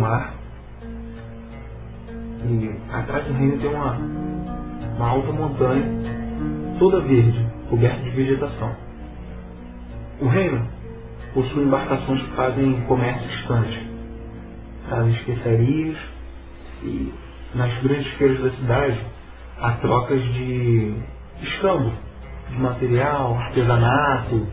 [0.00, 0.34] mar
[2.42, 3.96] e atrás do reino tem uma,
[4.96, 5.84] uma alta montanha,
[6.78, 8.74] toda verde, coberta de vegetação.
[10.20, 10.66] O reino
[11.34, 13.90] possui embarcações que fazem comércio distante,
[14.88, 15.98] trazem especiarias
[16.82, 17.12] e
[17.54, 19.00] nas grandes feiras da cidade
[19.60, 20.94] há trocas de
[21.42, 21.92] escambo,
[22.48, 24.46] de material, artesanato,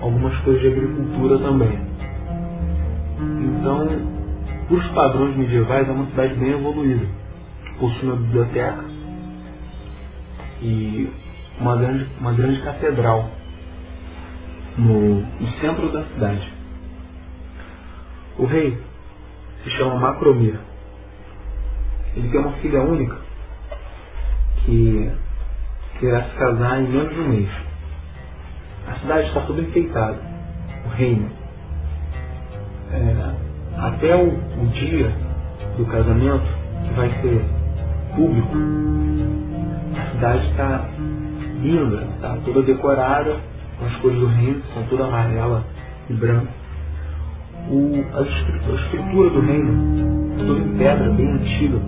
[0.00, 1.86] algumas coisas de agricultura também.
[3.18, 4.15] Então,
[4.70, 7.06] os padrões medievais, é uma cidade bem evoluída.
[7.78, 8.84] Possui uma biblioteca
[10.60, 11.10] e
[11.60, 13.30] uma grande, uma grande catedral
[14.76, 16.52] no, no centro da cidade.
[18.38, 18.78] O rei
[19.62, 20.58] se chama Macromir.
[22.14, 23.18] Ele tem uma filha única
[24.64, 25.12] que
[26.02, 27.50] irá se casar em menos de um mês.
[28.86, 30.20] A cidade está toda enfeitada.
[30.84, 31.30] O reino.
[33.96, 35.10] É, até o, o dia
[35.76, 36.46] do casamento,
[36.86, 37.44] que vai ser
[38.14, 38.56] público,
[39.96, 40.88] a cidade está
[41.60, 43.36] linda, está toda decorada
[43.78, 45.64] com as cores do reino, são toda amarela
[46.08, 46.48] e branca.
[47.70, 51.80] O, a, a estrutura do reino, toda em pedra, bem antiga,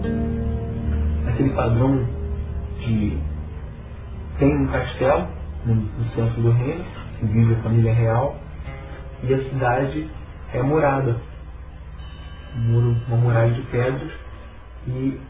[1.28, 2.06] aquele padrão
[2.80, 3.18] de
[4.38, 5.26] tem um castelo
[5.66, 6.84] no, no centro do reino,
[7.18, 8.36] que vive a família real,
[9.22, 10.08] e a cidade
[10.54, 11.16] é murada.
[12.56, 14.12] Um muro, uma muralha de pedras
[14.86, 15.20] e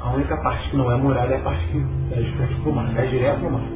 [0.00, 1.78] a única parte que não é murada é a parte que
[2.12, 3.68] é de frente para o mar, é direto no mar.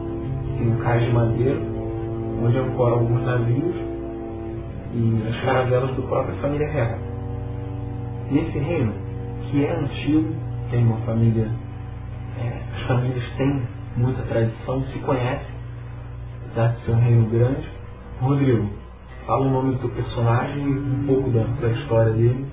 [0.58, 1.60] Tem um cais de madeira,
[2.42, 3.76] onde ancoram alguns navios
[4.92, 6.98] e as caravelas do próprio família real.
[8.30, 8.92] Nesse reino,
[9.42, 10.34] que é antigo,
[10.70, 11.50] tem uma família,
[12.38, 15.46] é, as famílias têm muita tradição, se conhece,
[16.44, 17.68] apesar de ser um reino grande.
[18.20, 18.70] Rodrigo,
[19.28, 22.46] fala o nome do teu personagem e um pouco da, da história dele.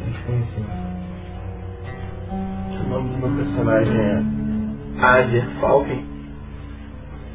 [0.00, 0.70] A gente conhecemos.
[2.80, 6.06] O nome do meu personagem é Ager Falken.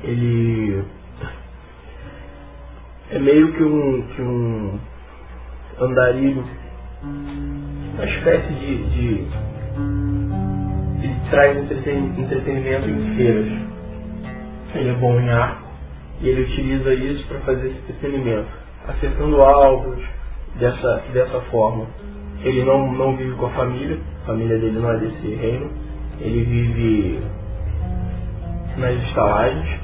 [0.04, 0.86] Ele
[3.10, 4.80] é meio que um, que um
[5.78, 6.46] andarilho,
[7.94, 9.28] uma espécie de, de
[11.04, 13.52] ele traz entretenimento em feiras.
[14.76, 15.71] Ele é bom em arco
[16.22, 18.50] e ele utiliza isso para fazer esse entretenimento,
[18.88, 20.04] acertando alvos
[20.60, 21.88] dessa, dessa forma.
[22.44, 25.72] Ele não, não vive com a família, a família dele não é desse reino,
[26.20, 27.22] ele vive
[28.78, 29.80] nas estalagens,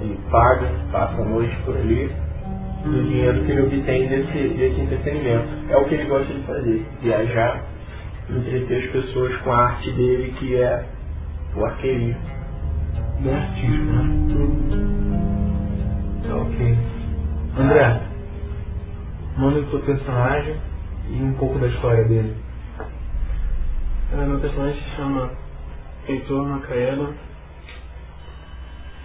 [0.00, 2.10] ele paga, passa a noite por ali,
[2.84, 5.48] do dinheiro que ele obtém desse, desse entretenimento.
[5.70, 7.74] É o que ele gosta de fazer, viajar
[8.30, 10.84] entreter as pessoas com a arte dele, que é
[11.54, 12.16] o arqueirinho.
[13.24, 15.03] Artístico, né?
[16.26, 16.78] Ok.
[17.58, 18.00] André,
[19.36, 20.60] manda o seu personagem
[21.10, 22.36] e um pouco da história dele.
[24.12, 25.30] É, meu personagem se chama
[26.08, 27.14] Heitor Macaela.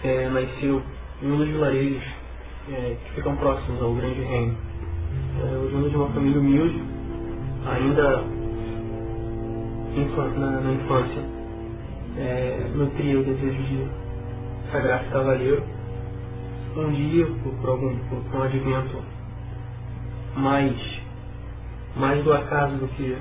[0.04, 0.82] É, nasceu
[1.22, 2.04] em um dos vilarejos
[2.70, 4.58] é, que ficam próximos ao Grande Reino.
[5.42, 6.84] É, oriundo de uma família humilde,
[7.66, 8.24] ainda
[10.38, 11.22] na, na infância,
[12.18, 13.90] é, nutria o desejo de
[14.72, 15.64] sagrar-se cavaleiro.
[16.76, 19.04] Um dia, por, por algum por, por um advento
[20.36, 21.02] mais,
[21.96, 23.18] mais do acaso do que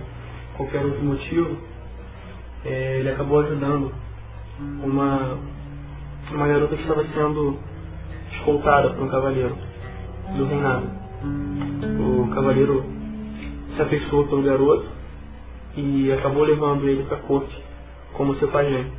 [0.56, 1.56] qualquer outro motivo,
[2.64, 3.92] é, ele acabou ajudando
[4.82, 5.38] uma,
[6.30, 7.58] uma garota que estava sendo
[8.32, 9.56] escoltada por um cavaleiro
[10.36, 10.90] do reinado.
[11.98, 12.84] O cavaleiro
[13.74, 14.88] se afeiçoou pelo garoto
[15.74, 17.64] e acabou levando ele para a corte
[18.12, 18.92] como seu pajem.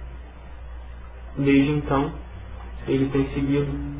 [1.38, 2.12] Desde então,
[2.88, 3.99] ele tem seguido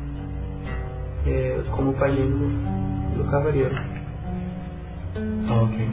[1.26, 3.76] é, como pajem do, do cavaleiro.
[5.48, 5.88] Ah, ok.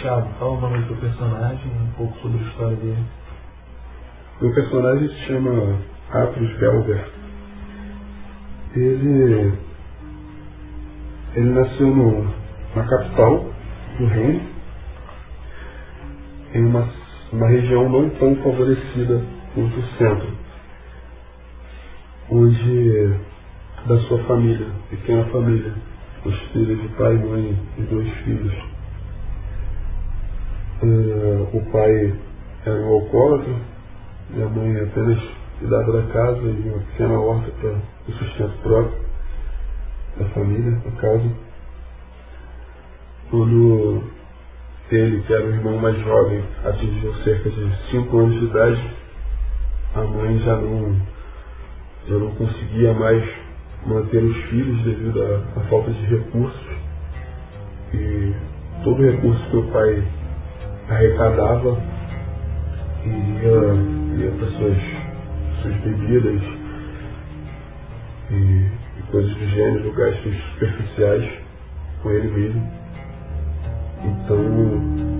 [0.00, 3.04] Thiago, fala o nome do seu personagem um pouco sobre a história dele.
[4.40, 5.78] Meu personagem se chama
[6.10, 7.08] Atrus Belver.
[8.74, 9.52] Ele,
[11.34, 12.24] ele nasceu no,
[12.74, 13.46] na capital
[13.98, 14.40] do reino,
[16.54, 16.88] em uma,
[17.32, 19.22] uma região não tão favorecida
[19.54, 20.32] quanto o centro,
[22.30, 23.31] onde
[23.86, 25.74] da sua família, pequena família,
[26.24, 28.54] os filhos de pai, mãe e dois filhos.
[30.82, 32.14] Uh, o pai
[32.64, 33.54] era um alcoólatra,
[34.34, 35.20] e a mãe apenas
[35.58, 37.70] cuidava da casa e uma pequena horta para
[38.08, 39.02] o sustento próprio
[40.16, 41.30] da família, da casa.
[43.30, 44.04] Quando
[44.90, 48.90] ele, que era o irmão mais jovem, atingiu cerca de 5 anos de idade,
[49.94, 51.00] a mãe já não,
[52.06, 53.41] já não conseguia mais
[53.86, 56.66] manter os filhos devido à, à falta de recursos.
[57.94, 58.32] E
[58.84, 60.02] todo o recurso que o pai
[60.88, 61.78] arrecadava
[63.04, 64.78] ia, ia para suas,
[65.60, 66.42] suas bebidas
[68.30, 71.30] e, e coisas do gênero, gastos superficiais
[72.02, 72.72] com ele mesmo.
[74.04, 75.12] Então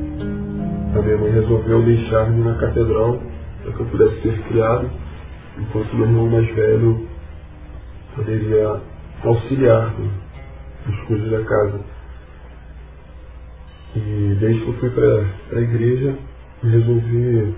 [0.98, 3.20] a minha mãe resolveu deixar-me na catedral
[3.62, 4.90] para que eu pudesse ser criado,
[5.58, 7.11] enquanto meu irmão mais velho
[8.14, 8.80] poderia
[9.24, 9.94] auxiliar
[10.86, 11.80] nas coisas da casa.
[13.94, 16.16] E desde que eu fui para a igreja,
[16.62, 17.54] resolvi,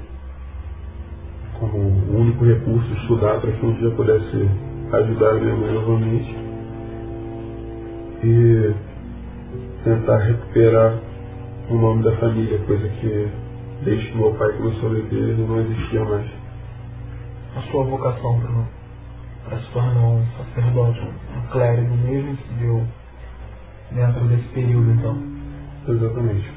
[1.58, 1.78] como
[2.18, 4.48] único recurso, estudar para que um dia pudesse
[4.92, 6.36] ajudar minha mãe novamente
[8.22, 8.74] e
[9.84, 10.98] tentar recuperar
[11.70, 13.28] o nome da família, coisa que
[13.84, 16.30] desde que meu pai começou a beber não existia mais.
[17.56, 18.40] A sua vocação
[19.44, 22.86] para se tornar um sacerdote, um clérigo mesmo, se deu
[23.92, 25.22] dentro desse período então?
[25.88, 26.52] Exatamente.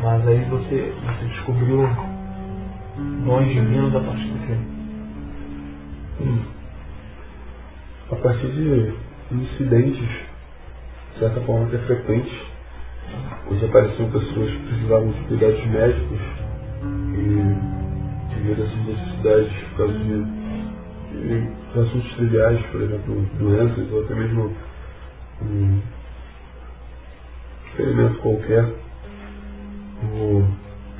[0.00, 1.88] Mas aí você, você descobriu
[3.24, 4.56] dons divinos a partir do quê?
[6.20, 6.44] Hum.
[8.10, 8.94] A partir de
[9.32, 10.08] incidentes,
[11.12, 12.32] de certa forma até frequentes,
[13.50, 16.20] onde apareciam pessoas que precisavam de cuidados médicos
[17.14, 20.41] e devido a essas necessidades por causa de,
[21.22, 24.56] de assuntos triviais, por exemplo, doenças ou até mesmo
[25.42, 25.80] um
[27.66, 28.64] experimento qualquer,
[30.02, 30.48] eu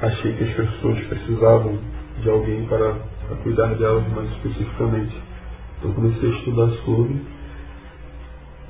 [0.00, 1.78] achei que as pessoas precisavam
[2.22, 2.94] de alguém para,
[3.26, 5.22] para cuidar delas mais especificamente.
[5.78, 7.20] Então comecei a estudar sobre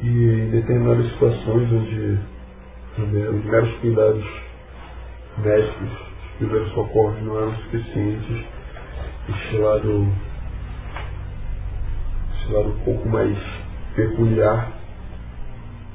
[0.02, 2.18] e em determinadas situações onde
[2.98, 4.24] os meros cuidados
[5.38, 8.44] médicos, os primeiros socorros não eram suficientes,
[9.28, 10.12] este lado,
[12.42, 13.38] este lado um pouco mais
[13.94, 14.72] peculiar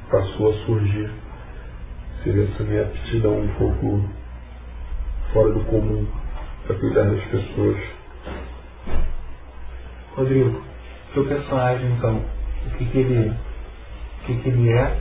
[0.09, 1.11] passou a surgir.
[2.23, 4.09] Seria essa minha aptidão um pouco
[5.33, 6.07] fora do comum
[6.65, 7.77] para cuidar das pessoas.
[10.15, 10.63] Rodrigo,
[11.13, 12.23] seu personagem então,
[12.65, 14.99] o que, que ele o que, que ele é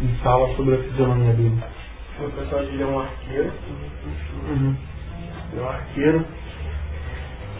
[0.00, 1.62] e fala sobre a fisionomia dele.
[2.18, 3.52] O personagem é um arqueiro.
[4.48, 4.76] Uhum.
[5.56, 6.26] É um arqueiro.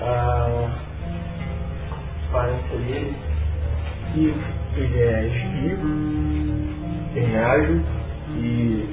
[0.01, 0.94] A
[2.35, 3.17] aparência dele.
[4.17, 4.35] E
[4.77, 5.87] ele é esquivo,
[7.15, 7.83] bem ágil
[8.37, 8.89] e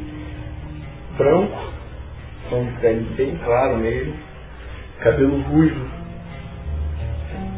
[1.17, 1.71] branco,
[2.49, 4.13] de pele bem claro mesmo,
[4.99, 5.87] cabelo ruivo,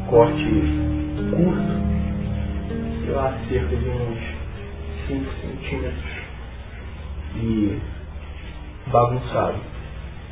[0.09, 0.45] corte
[1.29, 1.83] curto,
[3.01, 4.19] sei lá, cerca de uns
[5.07, 6.11] 5 centímetros
[7.35, 7.81] e
[8.87, 9.59] bagunçado.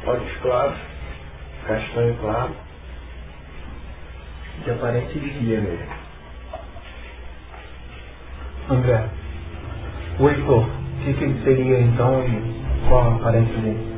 [0.06, 0.80] Olhos claros,
[1.68, 2.56] castanho claro,
[4.69, 5.88] aparência de guia mesmo.
[8.70, 9.10] André,
[10.20, 13.91] o Heitor, o que, que ele seria então e qual a aparência dele?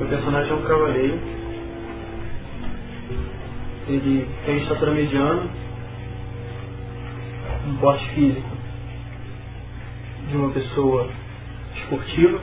[0.00, 1.20] O personagem é um cavaleiro.
[3.86, 5.48] Ele tem estatura mediana,
[7.66, 8.48] um porte físico
[10.28, 11.10] de uma pessoa
[11.76, 12.40] esportiva,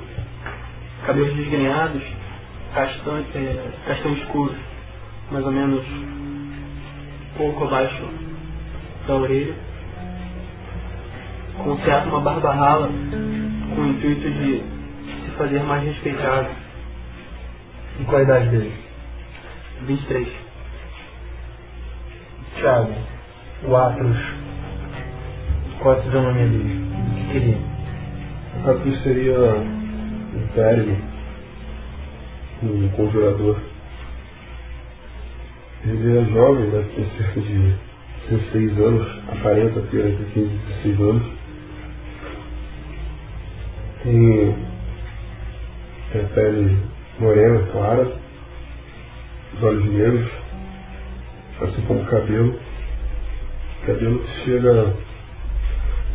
[1.06, 2.04] cabelos desgrenhados,
[2.74, 4.56] castanho, é, castanho escuro,
[5.32, 5.86] mais ou menos
[7.42, 8.08] pouco abaixo
[9.08, 9.56] da orelha,
[11.58, 14.64] com certo uma barba rala, com o intuito de
[15.26, 16.50] se fazer mais respeitado.
[18.00, 18.74] E qual a idade dele?
[19.88, 20.30] 23.
[22.58, 22.94] Thiago,
[23.68, 24.18] o Atros,
[25.80, 26.84] qual a fisionomia dele?
[26.84, 28.60] O que, que ele é?
[28.60, 30.98] O Capricho seria um clérigo,
[32.62, 33.60] um conjurador.
[35.92, 37.76] Ele é jovem, deve ter cerca de
[38.30, 41.32] 16 anos, aparenta ter entre 15 e 16 anos.
[44.02, 44.56] Tem,
[46.16, 46.78] a pele
[47.20, 48.10] morena, clara,
[49.54, 50.32] os olhos negros,
[51.60, 52.58] assim como o cabelo.
[53.86, 54.96] Cabelo que chega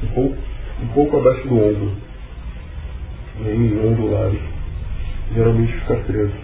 [0.02, 0.37] um pouco,
[0.83, 1.92] um pouco abaixo do ombro
[3.40, 4.38] meio ondulado.
[5.35, 6.35] Geralmente fica preso.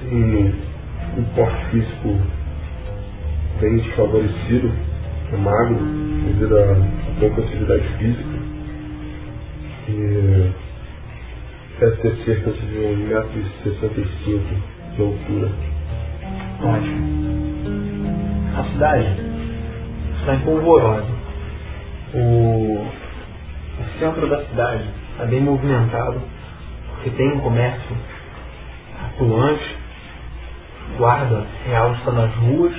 [0.00, 0.71] Tem
[1.16, 2.20] um porte físico
[3.60, 4.72] bem desfavorecido,
[5.32, 5.78] é magro,
[6.24, 8.38] devido a pouca atividade física.
[9.88, 10.52] E
[11.80, 14.62] deve ter cerca de 1,65m
[14.96, 15.50] de altura.
[16.62, 17.22] Ótimo.
[18.56, 19.06] A cidade
[20.18, 21.12] está em polvorosa.
[22.14, 22.86] O,
[23.80, 26.20] o centro da cidade está bem movimentado,
[26.94, 27.96] porque tem um comércio
[28.98, 29.81] atuante,
[30.96, 32.74] guarda real está nas ruas,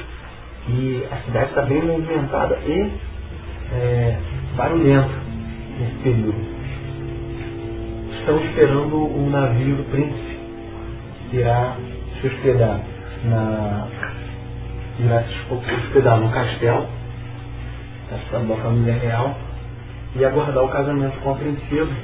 [0.67, 2.91] E a cidade está bem movimentada e
[3.73, 4.17] é,
[4.55, 5.13] barulhenta
[5.77, 6.53] nesse período.
[8.19, 10.39] Estão esperando o navio do príncipe
[11.29, 11.75] que irá
[12.21, 12.79] se hospedar
[13.25, 13.87] na
[14.99, 16.87] irá se hospedar no castelo,
[18.09, 19.35] castelo da família real,
[20.15, 21.95] e aguardar o casamento com a princesa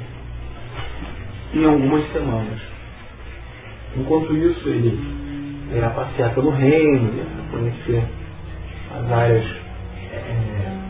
[1.54, 2.60] em algumas semanas.
[3.96, 5.29] Enquanto isso, ele
[5.72, 8.04] irá passear pelo reino, conhecer
[8.90, 9.44] as áreas
[10.12, 10.80] é,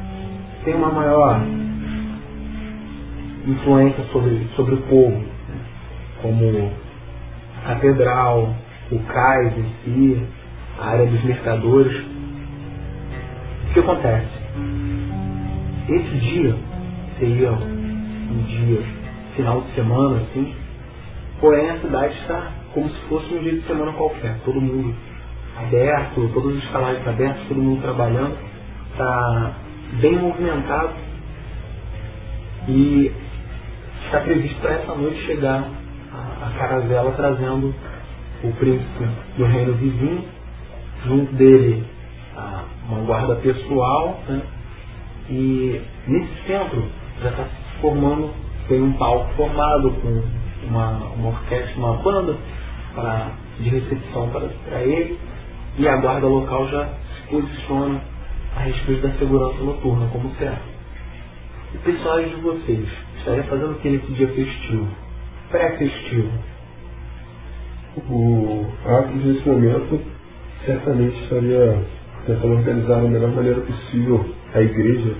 [0.65, 1.41] tem uma maior
[3.47, 5.61] influência sobre, sobre o povo, né?
[6.23, 6.73] como
[7.65, 8.55] a catedral,
[8.91, 10.27] o cais em si,
[10.79, 12.05] a área dos mercadores.
[13.69, 14.41] O que acontece?
[15.89, 16.57] Esse dia
[17.19, 18.83] seria um dia,
[19.37, 20.55] final de semana, assim,
[21.41, 24.95] porém a cidade está como se fosse um dia de semana qualquer, todo mundo
[25.57, 28.37] aberto, todos os canais abertos, todo mundo trabalhando,
[28.93, 29.55] está
[30.00, 30.95] bem movimentado.
[32.69, 33.12] E
[34.05, 35.69] está previsto para essa noite chegar
[36.12, 37.75] a, a caravela trazendo
[38.43, 40.25] o príncipe do reino vizinho,
[41.05, 41.85] junto dele
[42.37, 44.43] a, uma guarda pessoal, né?
[45.29, 46.85] e nesse centro
[47.23, 48.31] já está se formando,
[48.69, 52.37] tem um palco formado com uma, uma orquestra, uma banda
[52.95, 55.19] pra, de recepção para, ele,
[55.79, 58.02] e a guarda local já se posiciona
[58.57, 60.59] a respeito da segurança noturna, como será.
[61.75, 62.88] O pessoal de vocês
[63.19, 64.88] estaria fazendo o que nesse dia festivo?
[65.50, 66.31] Pré-festivo?
[68.09, 70.00] O Atos, nesse momento,
[70.64, 71.85] certamente estaria
[72.26, 75.14] tentando organizar da melhor maneira possível a igreja,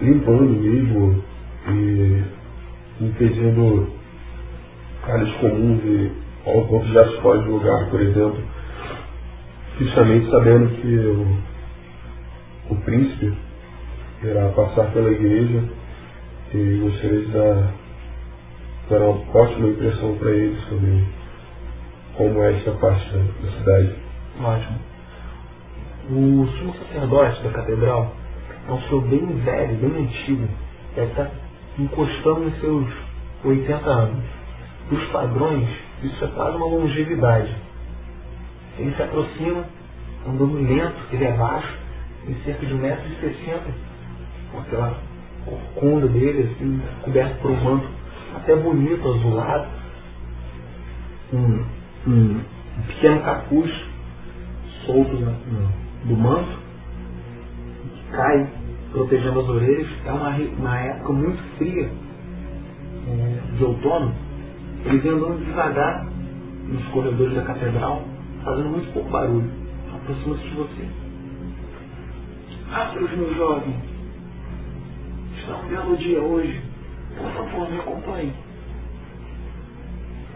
[0.00, 1.24] limpando mesmo
[1.68, 2.24] e
[3.00, 3.97] impedindo
[5.08, 6.12] áreas comuns e
[6.46, 8.42] onde já se pode lugar, por exemplo,
[9.78, 11.48] justamente sabendo que o
[12.70, 13.34] o príncipe
[14.22, 15.64] irá passar pela igreja
[16.52, 17.72] e de dar,
[18.90, 21.04] dar uma ótima impressão para ele sobre
[22.16, 23.94] como é esta parte da, da cidade.
[24.40, 24.78] Ótimo.
[26.10, 28.14] O sumo sacerdote da catedral
[28.66, 30.48] é um senhor bem velho, bem antigo.
[30.94, 31.30] Deve estar
[31.78, 32.88] encostando nos seus
[33.44, 34.24] 80 anos.
[34.90, 35.68] Dos padrões,
[36.02, 37.54] isso é quase uma longevidade.
[38.78, 39.64] Ele se aproxima,
[40.26, 41.78] andando lento, ele é baixo,
[42.26, 43.60] em cerca de 1,60m,
[44.52, 44.98] com aquela
[45.44, 47.88] corcunda dele, assim, coberto por um manto
[48.36, 49.68] até bonito, azulado,
[51.32, 51.64] um,
[52.06, 52.40] um,
[52.86, 53.70] pequeno capuz
[54.86, 55.32] solto no,
[56.04, 56.58] do manto,
[57.94, 58.48] que cai
[58.92, 59.88] protegendo as orelhas.
[60.04, 61.90] É uma, uma época muito fria
[63.06, 64.14] é, de outono.
[64.84, 66.06] Ele vem andando devagar
[66.68, 68.02] nos corredores da catedral,
[68.44, 69.50] fazendo muito pouco barulho.
[69.94, 70.88] Aproxima-se de você.
[72.72, 73.74] Astros, meu jovem.
[75.34, 76.62] Está um belo dia hoje.
[77.16, 78.32] Por favor, me acompanhe.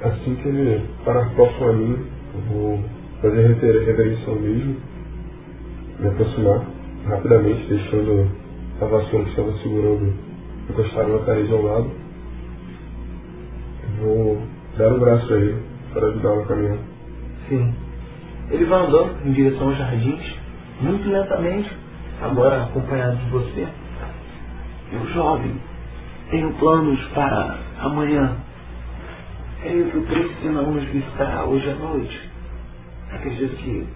[0.02, 2.84] Assim que ele parar próximo a mim, eu vou
[3.20, 4.76] fazer reverência ao mesmo,
[6.00, 6.66] me aproximar
[7.06, 8.28] rapidamente, deixando
[8.80, 10.12] a vassoura que estava segurando
[10.68, 12.01] encostada na parede ao lado.
[14.02, 14.42] Vou
[14.76, 16.78] dar um braço a ele para ajudá-lo a caminhar.
[17.48, 17.74] Sim.
[18.50, 20.40] Ele vai andando em direção aos jardins,
[20.80, 21.70] muito lentamente,
[22.20, 23.68] agora acompanhado de você.
[24.90, 25.56] Meu jovem,
[26.30, 28.36] tenho planos para amanhã.
[29.60, 32.30] Creio que o príncipe não nos visitará hoje à noite.
[33.12, 33.86] Acredito que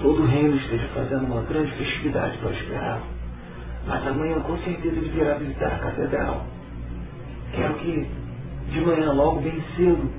[0.00, 3.02] todo o reino esteja fazendo uma grande festividade para esperar.
[3.84, 6.46] Mas amanhã com certeza ele virá visitar a catedral.
[7.52, 8.08] Quero que
[8.70, 10.10] de manhã, logo bem cedo,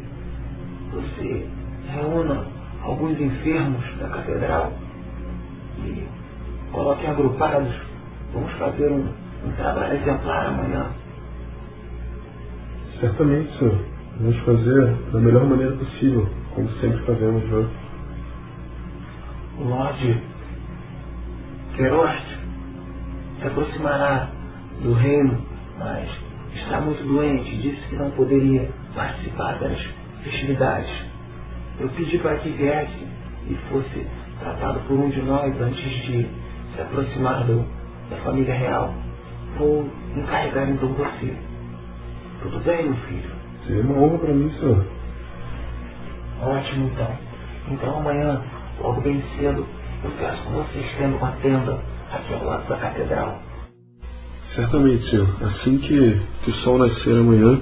[0.94, 1.48] você
[1.88, 2.48] reúna
[2.82, 4.74] alguns enfermos da catedral
[5.80, 6.08] e
[6.72, 7.74] Coloquem agrupados.
[8.34, 9.08] Vamos fazer um,
[9.46, 10.92] um trabalho exemplar amanhã.
[13.00, 13.80] Certamente, senhor.
[14.20, 17.70] Vamos fazer da melhor maneira possível, como sempre fazemos, né?
[19.60, 20.22] O Lorde
[21.76, 22.40] Queroste
[23.40, 24.30] se aproximará
[24.84, 25.42] do reino,
[25.78, 26.10] mas
[26.54, 29.78] está muito doente, disse que não poderia participar das
[30.24, 30.92] festividades.
[31.80, 33.08] Eu pedi para que viesse
[33.48, 34.08] e fosse
[34.40, 36.28] tratado por um de nós antes de
[36.76, 37.66] se aproximar do,
[38.10, 38.94] da família real,
[39.58, 41.36] vou encarregar então você.
[42.42, 43.32] Tudo bem, meu filho?
[43.66, 44.86] Seria uma honra para mim, senhor.
[46.42, 47.18] Ótimo, então.
[47.70, 48.44] Então amanhã,
[48.80, 49.66] logo bem cedo,
[50.04, 53.40] eu peço que você estenda uma tenda aqui ao lado da catedral.
[54.56, 55.28] Certamente, senhor.
[55.44, 57.62] Assim que, que o sol nascer amanhã,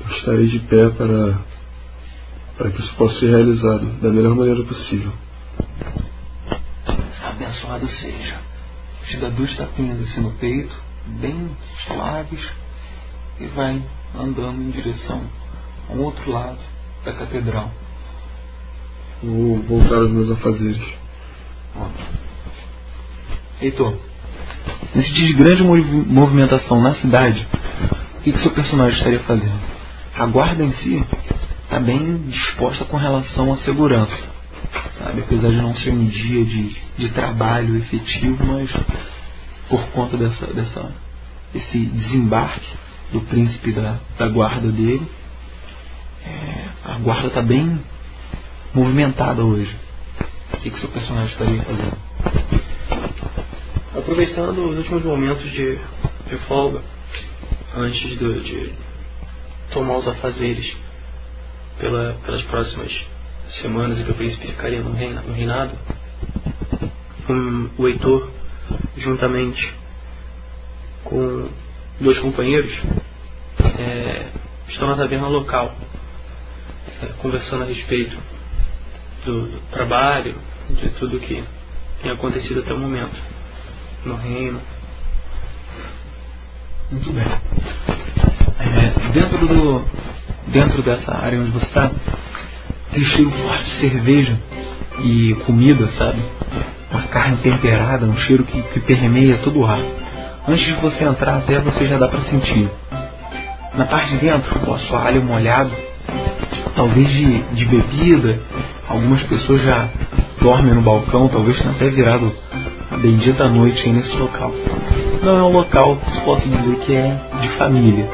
[0.00, 1.38] eu estarei de pé para,
[2.56, 5.12] para que isso possa ser realizado da melhor maneira possível.
[7.22, 8.40] abençoado seja.
[9.06, 10.76] Te dá duas tapinhas assim no peito,
[11.20, 11.56] bem
[11.86, 12.50] suaves,
[13.40, 13.82] e vai
[14.14, 15.22] andando em direção
[15.88, 16.58] ao outro lado
[17.04, 17.70] da catedral.
[19.22, 20.98] Vou voltar aos meus afazeres.
[23.60, 23.96] Heitor,
[24.94, 27.46] nesse dia de grande movimentação na cidade,
[28.18, 29.60] o que, que seu personagem estaria fazendo?
[30.14, 31.04] A guarda em si
[31.64, 34.16] está bem disposta com relação à segurança.
[34.98, 35.20] Sabe?
[35.20, 38.70] Apesar de não ser um dia de, de trabalho efetivo, mas
[39.68, 40.92] por conta dessa, dessa,
[41.52, 42.68] desse desembarque
[43.12, 45.06] do príncipe da, da guarda dele,
[46.26, 47.80] é, a guarda está bem
[48.74, 49.74] movimentada hoje.
[50.52, 52.57] O que, que seu personagem estaria fazendo?
[53.98, 56.80] Aproveitando os últimos momentos de, de folga,
[57.74, 58.72] antes de,
[59.72, 60.76] tomar os afazeres
[61.80, 62.92] pela, pelas próximas
[63.60, 65.76] semanas em que o príncipe ficaria no, reina, no reinado,
[67.76, 68.30] o Heitor,
[68.98, 69.74] juntamente
[71.02, 71.48] com
[72.00, 72.72] dois companheiros,
[73.80, 74.28] é,
[74.68, 75.74] estão na taverna local,
[77.02, 78.16] é, conversando a respeito
[79.24, 80.36] do, do, trabalho,
[80.70, 81.44] de tudo que
[82.00, 83.37] tem acontecido até o momento
[84.04, 84.60] no reino.
[86.90, 87.24] Muito bem.
[88.60, 89.84] É, dentro do
[90.48, 91.90] dentro dessa área onde você está,
[92.92, 94.38] tem cheiro forte de cerveja
[95.02, 96.18] e comida, sabe?
[96.90, 99.80] Uma carne temperada, um cheiro que, que permeia todo o ar.
[100.48, 102.70] Antes de você entrar, até você já dá para sentir.
[103.74, 105.70] Na parte de dentro, o assoalho molhado,
[106.74, 108.40] talvez de, de bebida.
[108.88, 109.88] Algumas pessoas já
[110.40, 112.34] dormem no balcão, talvez tenha até virado
[112.98, 114.52] bendita noite aí nesse local.
[115.22, 118.08] Não é um local que se possa dizer que é de família.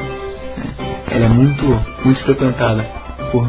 [1.11, 1.63] Ela é muito,
[2.03, 2.83] muito frequentada
[3.31, 3.47] por,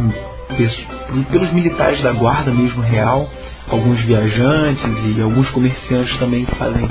[1.31, 3.29] pelos militares da guarda mesmo real,
[3.69, 6.89] alguns viajantes e alguns comerciantes também que fazem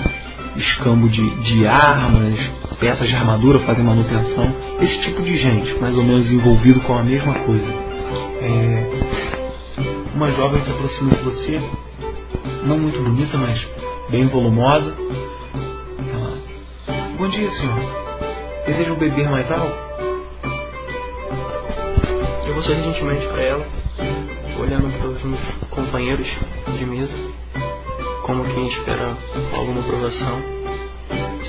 [0.57, 2.35] escambo de, de armas,
[2.79, 7.03] peças de armadura, fazem manutenção, esse tipo de gente, mais ou menos envolvido com a
[7.03, 7.73] mesma coisa.
[8.41, 8.85] É,
[10.13, 11.61] uma jovem se aproxima de você,
[12.65, 13.74] não muito bonita, mas
[14.09, 14.93] bem volumosa.
[16.13, 16.37] Ela,
[17.17, 17.79] Bom dia, senhor.
[18.65, 19.73] Deseja beber mais algo?
[22.47, 23.65] Eu vou sorrir gentilmente para ela,
[24.59, 26.27] olhando para os meus companheiros
[26.77, 27.13] de mesa
[28.23, 29.15] como quem espera
[29.55, 30.41] alguma aprovação.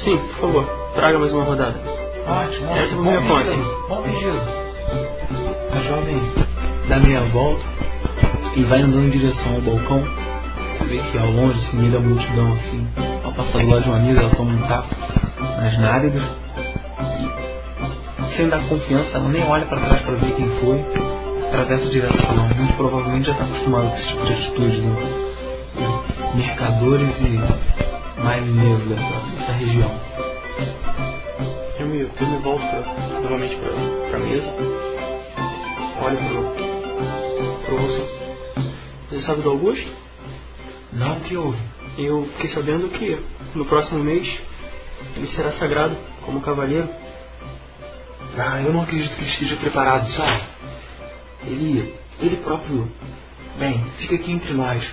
[0.05, 0.64] Sim, por favor,
[0.95, 1.81] traga mais uma rodada.
[2.27, 3.03] Ótimo, Essa ótimo.
[3.03, 4.40] minha Bom pedido, Bom pedido.
[5.73, 6.21] A jovem
[6.88, 7.64] dá meia volta
[8.57, 10.26] e vai andando em direção ao balcão.
[10.77, 12.87] Você vê que ao longe, assim, meio da multidão, assim,
[13.25, 14.95] ao passar do lado de uma mesa, ela toma um tapa
[15.61, 16.23] nas nádegas
[18.31, 20.85] e, sem dar confiança, ela nem olha para trás para ver quem foi,
[21.49, 22.37] atravessa a direção.
[22.57, 25.27] Muito provavelmente já está acostumada com esse tipo de atitude do,
[26.37, 29.91] mercadores e marinheiros dessa, dessa região.
[31.79, 32.62] Eu me, eu me volto
[33.23, 34.53] novamente para a mesa,
[36.03, 38.07] olho pro, pro Wilson.
[39.09, 40.06] Você sabe do Augusto?
[40.97, 41.59] Não que houve.
[41.99, 43.21] Eu fiquei sabendo que
[43.55, 44.27] no próximo mês
[45.15, 46.89] ele será sagrado como cavaleiro.
[48.39, 50.43] Ah, eu não acredito que ele esteja preparado, sabe?
[51.47, 52.91] Ele, ele próprio,
[53.59, 54.85] bem, fica aqui entre nós,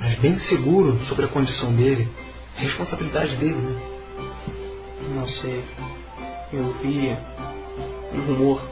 [0.00, 2.08] mas bem seguro sobre a condição dele,
[2.56, 3.80] a responsabilidade dele, né?
[5.14, 5.64] Não sei.
[6.52, 7.16] Eu ouvi
[8.12, 8.62] um rumor.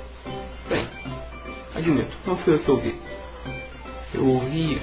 [0.69, 0.89] Bem,
[1.75, 2.95] admito, não foi eu que ouvi.
[4.15, 4.81] Eu ouvi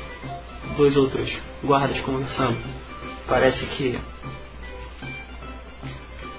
[0.75, 1.29] dois outros
[1.63, 2.57] guardas conversando.
[3.27, 3.99] Parece que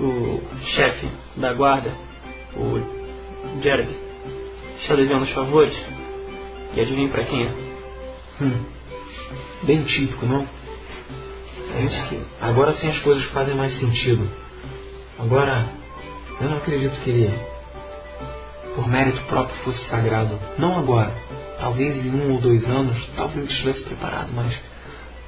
[0.01, 0.41] o
[0.75, 1.95] chefe da guarda,
[2.57, 3.95] o Jared,
[4.81, 5.77] está devendo os favores.
[6.75, 7.51] E adivinha pra quem é?
[8.41, 8.65] Hum,
[9.65, 10.47] bem típico, não?
[11.75, 12.21] É isso que.
[12.41, 14.29] Agora sim as coisas fazem mais sentido.
[15.19, 15.67] Agora,
[16.41, 17.39] eu não acredito que ele,
[18.75, 20.39] por mérito próprio, fosse sagrado.
[20.59, 21.15] Não agora.
[21.61, 24.59] Talvez em um ou dois anos, talvez ele estivesse preparado, mas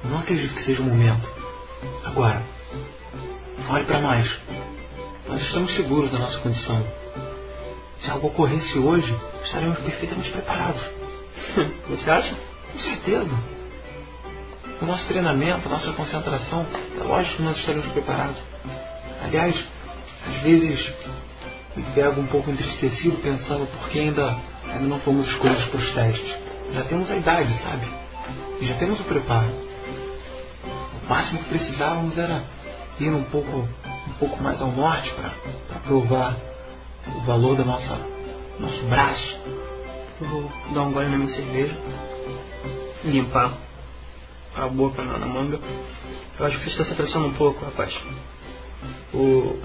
[0.03, 1.29] eu não acredito que seja o momento.
[2.03, 2.41] Agora,
[3.69, 4.29] olhe para nós.
[5.27, 6.85] Nós estamos seguros da nossa condição.
[8.01, 9.15] Se algo ocorresse hoje,
[9.45, 10.81] estaremos perfeitamente preparados.
[11.89, 12.35] Você acha?
[12.71, 13.53] Com certeza.
[14.81, 16.65] O nosso treinamento, a nossa concentração,
[16.99, 18.37] é lógico que nós estaremos preparados.
[19.23, 19.55] Aliás,
[20.27, 20.93] às vezes
[21.75, 24.37] me pego um pouco entristecido pensando por que ainda,
[24.73, 26.35] ainda não fomos escolhidos para os testes.
[26.73, 27.87] Já temos a idade, sabe?
[28.59, 29.51] E já temos o preparo.
[31.03, 32.43] O máximo que precisávamos era
[32.99, 33.67] ir um pouco,
[34.07, 36.35] um pouco mais ao norte para provar
[37.15, 38.13] o valor da nossa
[38.59, 39.39] nosso braço.
[40.21, 41.75] Eu vou dar um gole na minha cerveja,
[43.03, 43.53] limpar
[44.55, 45.59] a boca na, na manga.
[46.39, 47.93] Eu acho que você está se apressando um pouco, rapaz.
[49.13, 49.59] O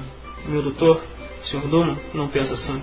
[0.47, 1.03] meu doutor,
[1.43, 2.83] o senhor Domo, não pensa assim.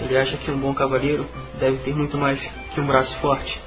[0.00, 1.26] Ele acha que um bom cavaleiro
[1.58, 2.40] deve ter muito mais
[2.74, 3.60] que um braço forte.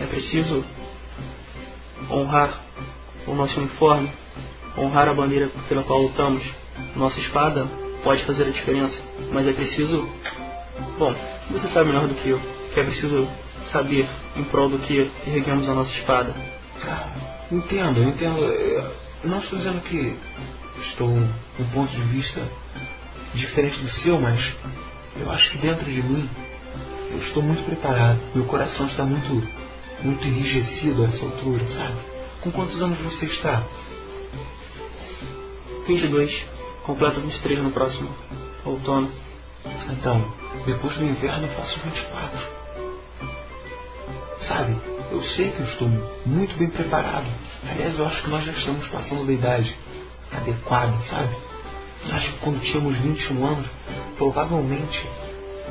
[0.00, 0.64] É preciso
[2.10, 2.60] honrar
[3.26, 4.10] o nosso uniforme,
[4.76, 6.44] honrar a bandeira pela qual lutamos.
[6.94, 7.66] Nossa espada
[8.04, 10.08] pode fazer a diferença, mas é preciso.
[10.98, 11.14] Bom,
[11.50, 12.40] você sabe melhor do que eu,
[12.72, 13.28] que é preciso
[13.72, 16.34] saber em prol do que erguemos a nossa espada.
[17.50, 18.40] Entendo, entendo.
[18.42, 20.16] Eu não estou dizendo que
[20.80, 22.42] estou um ponto de vista
[23.36, 24.40] diferente do seu, mas
[25.16, 26.28] eu acho que dentro de mim
[27.10, 28.18] eu estou muito preparado.
[28.34, 29.32] Meu coração está muito,
[30.02, 31.96] muito enrijecido a essa altura, sabe?
[32.42, 33.62] Com quantos anos você está?
[35.86, 36.46] 22.
[36.84, 38.08] Completo 23 no próximo
[38.64, 39.10] outono.
[39.90, 40.32] Então,
[40.64, 42.56] depois do inverno eu faço 24.
[44.46, 44.76] Sabe,
[45.10, 45.88] eu sei que eu estou
[46.24, 47.26] muito bem preparado.
[47.68, 49.76] Aliás, eu acho que nós já estamos passando da idade
[50.32, 51.45] adequada, sabe?
[52.12, 53.66] Acho que quando tínhamos 21 anos,
[54.16, 55.08] provavelmente,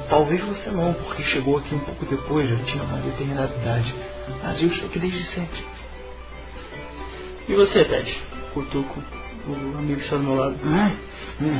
[0.09, 3.95] talvez você não, porque chegou aqui um pouco depois, já tinha uma determinada idade.
[4.43, 5.65] Mas eu estou aqui desde sempre.
[7.47, 8.23] E você, Ted?
[8.53, 9.03] Cutuco,
[9.47, 10.57] o amigo que está do meu lado.
[10.63, 10.91] Hum,
[11.41, 11.59] hum.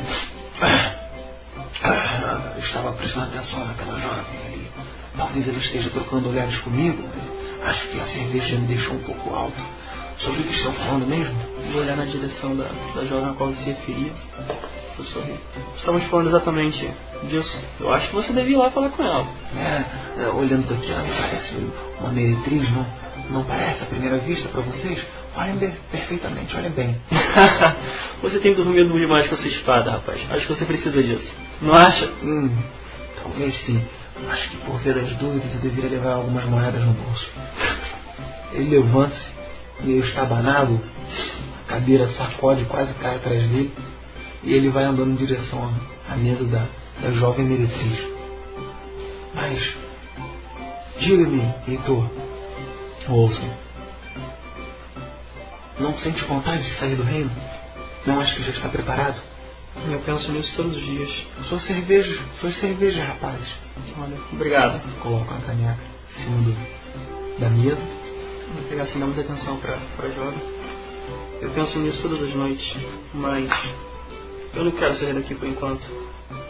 [1.82, 4.70] Ah, eu estava prestando atenção naquela jovem ali.
[5.16, 7.02] Talvez ela esteja trocando olhares comigo.
[7.62, 9.60] Acho que a cerveja me deixou um pouco alto.
[10.18, 11.34] Sobre o que estão falando mesmo?
[11.72, 14.12] Vou olhar na direção da, da jovem a qual se referia.
[14.98, 15.34] Eu sorri.
[15.76, 16.90] Estamos falando exatamente
[17.24, 17.60] disso.
[17.78, 19.26] Eu acho que você devia ir lá falar com ela.
[19.56, 21.54] É, é, olhando daqui, ela parece
[22.00, 22.86] uma meretriz, não?
[23.30, 25.04] Não parece à primeira vista para vocês?
[25.36, 26.96] Olhem bem, perfeitamente, olhem bem.
[28.22, 30.18] você tem dormido demais com essa espada, rapaz.
[30.30, 31.30] Acho que você precisa disso.
[31.60, 32.06] Não acha?
[32.22, 32.50] Hum,
[33.22, 33.84] talvez sim.
[34.30, 37.30] Acho que por via das dúvidas eu deveria levar algumas moedas no bolso.
[38.52, 39.28] Ele levanta-se,
[39.80, 40.80] meio estabanado,
[41.64, 43.72] a cadeira sacode, quase cai atrás dele,
[44.42, 45.72] e ele vai andando em direção
[46.08, 46.66] à mesa da,
[47.00, 48.08] da jovem meretriz.
[49.34, 49.76] Mas,
[50.98, 52.08] diga-me, Heitor,
[53.08, 53.50] ouçam,
[55.78, 57.30] não sente vontade de sair do reino?
[58.06, 59.20] Não acha que já está preparado?
[59.90, 61.10] Eu penso nisso todos os dias.
[61.48, 63.48] Sua cerveja, sua cerveja, rapazes.
[63.98, 64.80] Olha, obrigado.
[65.00, 65.78] Coloca a caneca
[66.18, 67.95] em cima do, da mesa.
[68.54, 70.40] Vou pegar assim, dar muita atenção pra jovem.
[71.40, 72.76] Eu penso nisso todas as noites,
[73.12, 73.50] mas
[74.54, 75.82] eu não quero sair daqui por enquanto.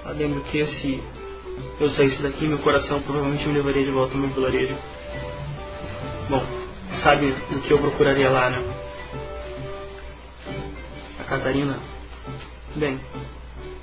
[0.04, 1.02] Eu lembro que se
[1.80, 4.76] eu saísse daqui, meu coração provavelmente me levaria de volta ao meu vilarejo.
[6.30, 6.44] Bom,
[7.02, 8.62] sabe o que eu procuraria lá, né?
[11.20, 11.78] A Catarina.
[12.76, 13.00] Bem,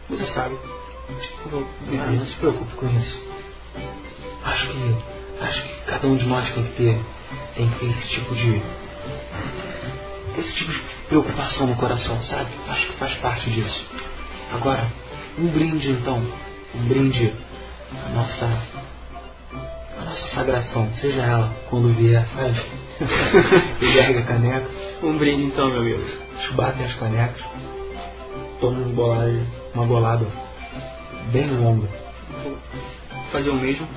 [0.10, 0.56] você sabe.
[1.52, 1.68] Vou
[2.00, 3.22] Ah, não se preocupe com isso.
[4.44, 4.96] Acho que,
[5.42, 7.00] acho que cada um de nós tem que ter,
[7.56, 8.62] tem que ter esse tipo de,
[10.38, 12.50] esse tipo de preocupação no coração, sabe?
[12.70, 13.86] Acho que faz parte disso.
[14.52, 14.88] Agora,
[15.38, 16.22] um brinde então,
[16.76, 17.34] um brinde
[18.06, 18.46] à nossa,
[20.00, 22.62] à nossa sagração, seja ela quando vier, sabe?
[23.82, 24.70] Ele ergue a caneca,
[25.04, 26.00] Um brinde então, meu amigo.
[26.00, 27.44] eles batem as canecas,
[28.62, 30.28] tomam uma bolada, uma bolada
[31.32, 31.88] bem longa.
[32.44, 32.58] Vou
[33.32, 33.88] fazer o mesmo,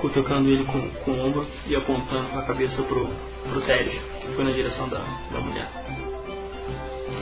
[0.00, 3.08] cutucando ele com, com o ombro e apontando a cabeça pro,
[3.50, 5.68] pro Teres, que foi na direção da, da mulher.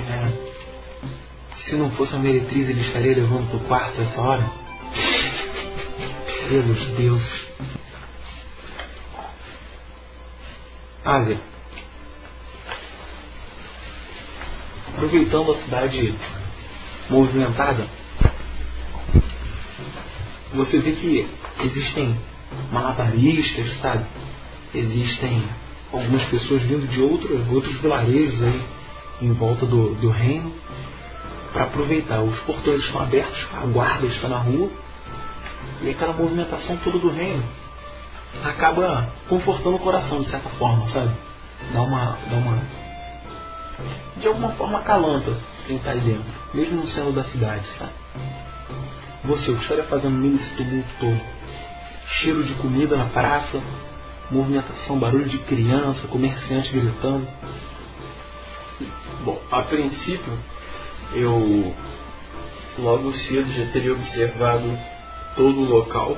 [0.08, 0.46] É.
[1.62, 4.50] Se não fosse a meretriz, ele estaria levando pro quarto essa hora?
[6.48, 7.46] Pelos deuses.
[11.04, 11.40] Ásia.
[14.94, 16.14] Aproveitando a cidade
[17.10, 17.86] movimentada,
[20.54, 21.28] você vê que
[21.64, 22.16] existem
[22.70, 24.04] malabaristas, sabe?
[24.74, 25.42] Existem
[25.92, 28.62] algumas pessoas vindo de outros, outros vilarejos aí
[29.22, 30.52] em volta do, do reino
[31.52, 32.20] para aproveitar.
[32.20, 34.70] Os portões estão abertos, a guarda está na rua
[35.82, 37.42] e aquela movimentação toda do reino
[38.44, 41.10] acaba confortando o coração de certa forma, sabe?
[41.72, 42.60] Dá uma, dá uma
[44.16, 47.92] de alguma forma acalanta quem está aí dentro, mesmo não sendo da cidade, sabe?
[49.24, 51.20] Você, o que estaria fazendo no desse tumulto todo?
[52.08, 53.60] Cheiro de comida na praça,
[54.30, 57.26] movimentação, barulho de criança, comerciante gritando.
[59.24, 60.32] Bom, a princípio,
[61.14, 61.74] eu
[62.78, 64.78] logo cedo já teria observado
[65.34, 66.16] todo o local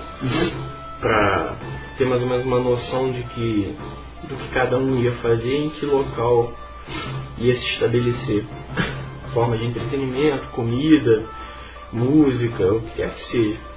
[1.01, 1.57] para
[1.96, 3.77] ter mais ou menos uma noção de que
[4.29, 6.53] do que cada um ia fazer em que local
[7.38, 8.44] ia se estabelecer.
[9.33, 11.24] Forma de entretenimento, comida,
[11.92, 13.67] música, o que quer que seja.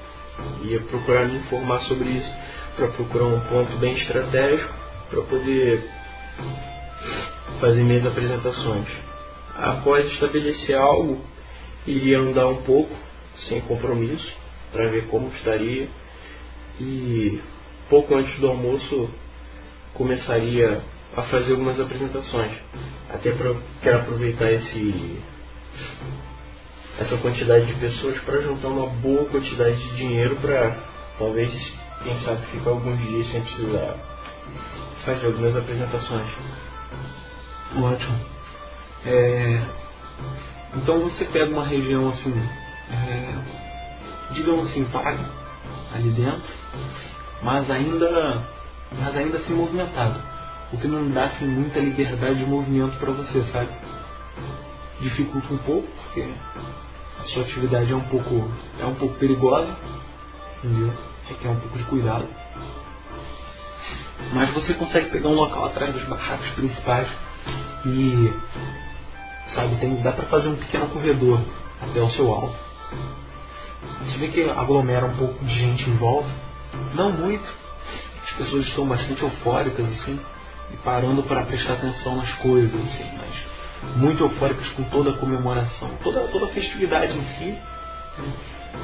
[0.63, 2.33] Ia procurar me informar sobre isso
[2.75, 4.73] para procurar um ponto bem estratégico
[5.09, 5.89] para poder
[7.59, 8.87] fazer minhas apresentações.
[9.55, 11.21] Após estabelecer algo,
[11.85, 12.95] iria andar um pouco,
[13.47, 14.31] sem compromisso,
[14.71, 15.89] para ver como estaria.
[16.79, 17.39] E
[17.89, 19.09] pouco antes do almoço
[19.93, 20.81] começaria
[21.15, 22.53] a fazer algumas apresentações.
[23.09, 25.19] Até para quero aproveitar esse
[26.99, 30.77] essa quantidade de pessoas para juntar uma boa quantidade de dinheiro para
[31.17, 31.51] talvez,
[32.03, 33.95] quem sabe, ficar alguns dias sem precisar
[35.05, 36.27] fazer algumas apresentações.
[37.75, 38.19] Ótimo.
[39.05, 39.61] É,
[40.75, 42.33] então você pega uma região assim,
[42.91, 43.35] é,
[44.33, 45.29] digamos assim, vaga
[45.93, 46.53] ali dentro,
[47.41, 48.43] mas ainda,
[48.91, 50.21] mas ainda assim movimentado.
[50.71, 53.69] O que não dá assim, muita liberdade de movimento para você, sabe?
[55.01, 56.27] Dificulta um pouco, porque
[57.19, 59.75] a sua atividade é um pouco, é um pouco perigosa,
[60.63, 60.93] entendeu?
[61.27, 62.27] Requer um pouco de cuidado.
[64.33, 67.07] Mas você consegue pegar um local atrás dos barracos principais
[67.85, 68.33] e
[69.53, 71.41] sabe, tem, dá para fazer um pequeno corredor
[71.81, 72.55] até o seu alvo.
[74.05, 76.29] Você vê que aglomera um pouco de gente em volta,
[76.93, 77.61] não muito.
[78.23, 80.19] As pessoas estão bastante eufóricas assim
[80.71, 83.50] e parando para prestar atenção nas coisas assim, mas
[83.95, 87.57] muito eufóricas com toda a comemoração, toda toda a festividade em si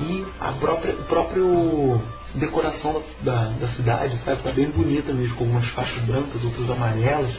[0.01, 2.01] e a própria o próprio
[2.35, 7.33] decoração da, da cidade, sabe, tá bem bonita mesmo, com algumas faixas brancas, outras amarelas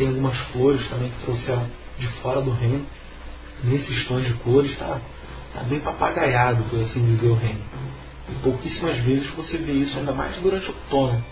[0.00, 1.66] tem algumas flores também que trouxeram
[1.98, 2.86] de fora do reino.
[3.62, 4.98] Nesses tons de cores está
[5.52, 7.60] tá bem papagaiado, por assim dizer, o reino.
[8.30, 11.22] E pouquíssimas vezes você vê isso, ainda mais durante o outono.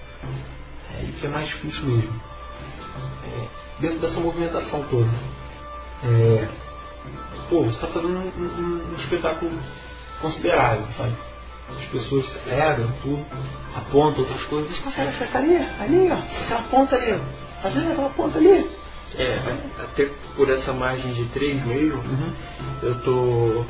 [0.93, 2.21] É aí que é mais difícil mesmo.
[3.25, 3.49] É,
[3.81, 5.09] dentro dessa movimentação toda.
[6.05, 6.49] É,
[7.49, 9.51] pô, você está fazendo um, um, um, espetáculo
[10.21, 11.15] considerável, sabe?
[11.77, 13.27] As pessoas celebram tudo,
[13.75, 14.71] apontam outras coisas.
[14.71, 17.21] Você consegue acertar ali, ali, ó, aquela ponta ali.
[17.63, 18.71] Tá vendo aquela ponta ali?
[19.17, 19.39] É,
[19.83, 22.33] até por essa margem de 3 mesmo, uhum.
[22.83, 23.65] eu tô,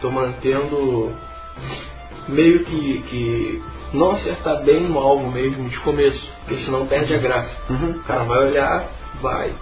[0.00, 1.12] tô mantendo
[2.28, 7.18] meio que, que não acertar bem no alvo mesmo de começo, porque senão perde a
[7.18, 7.56] graça.
[7.70, 7.90] Uhum.
[7.90, 8.88] O cara vai olhar,
[9.20, 9.54] vai,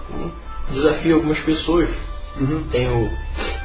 [0.71, 1.89] desafio algumas pessoas.
[2.39, 2.65] Uhum.
[2.71, 3.11] Tenho,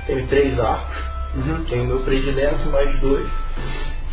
[0.08, 0.98] tenho três arcos,
[1.36, 1.66] uhum.
[1.66, 3.28] tenho meu predileto mais dois,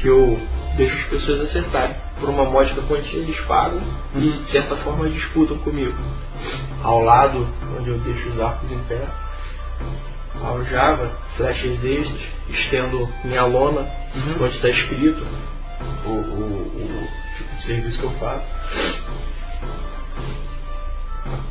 [0.00, 0.40] que eu
[0.76, 1.96] deixo as pessoas acertarem.
[2.18, 3.80] Por uma módica quantia eles pagam
[4.14, 4.42] e uhum.
[4.42, 5.94] de certa forma disputam comigo.
[6.82, 7.46] Ao lado,
[7.78, 9.06] onde eu deixo os arcos em pé,
[10.70, 13.80] Java, flechas extras, estendo minha lona,
[14.14, 14.44] uhum.
[14.44, 15.26] onde está escrito
[16.04, 18.44] o, o, o, tipo de serviço que eu faço.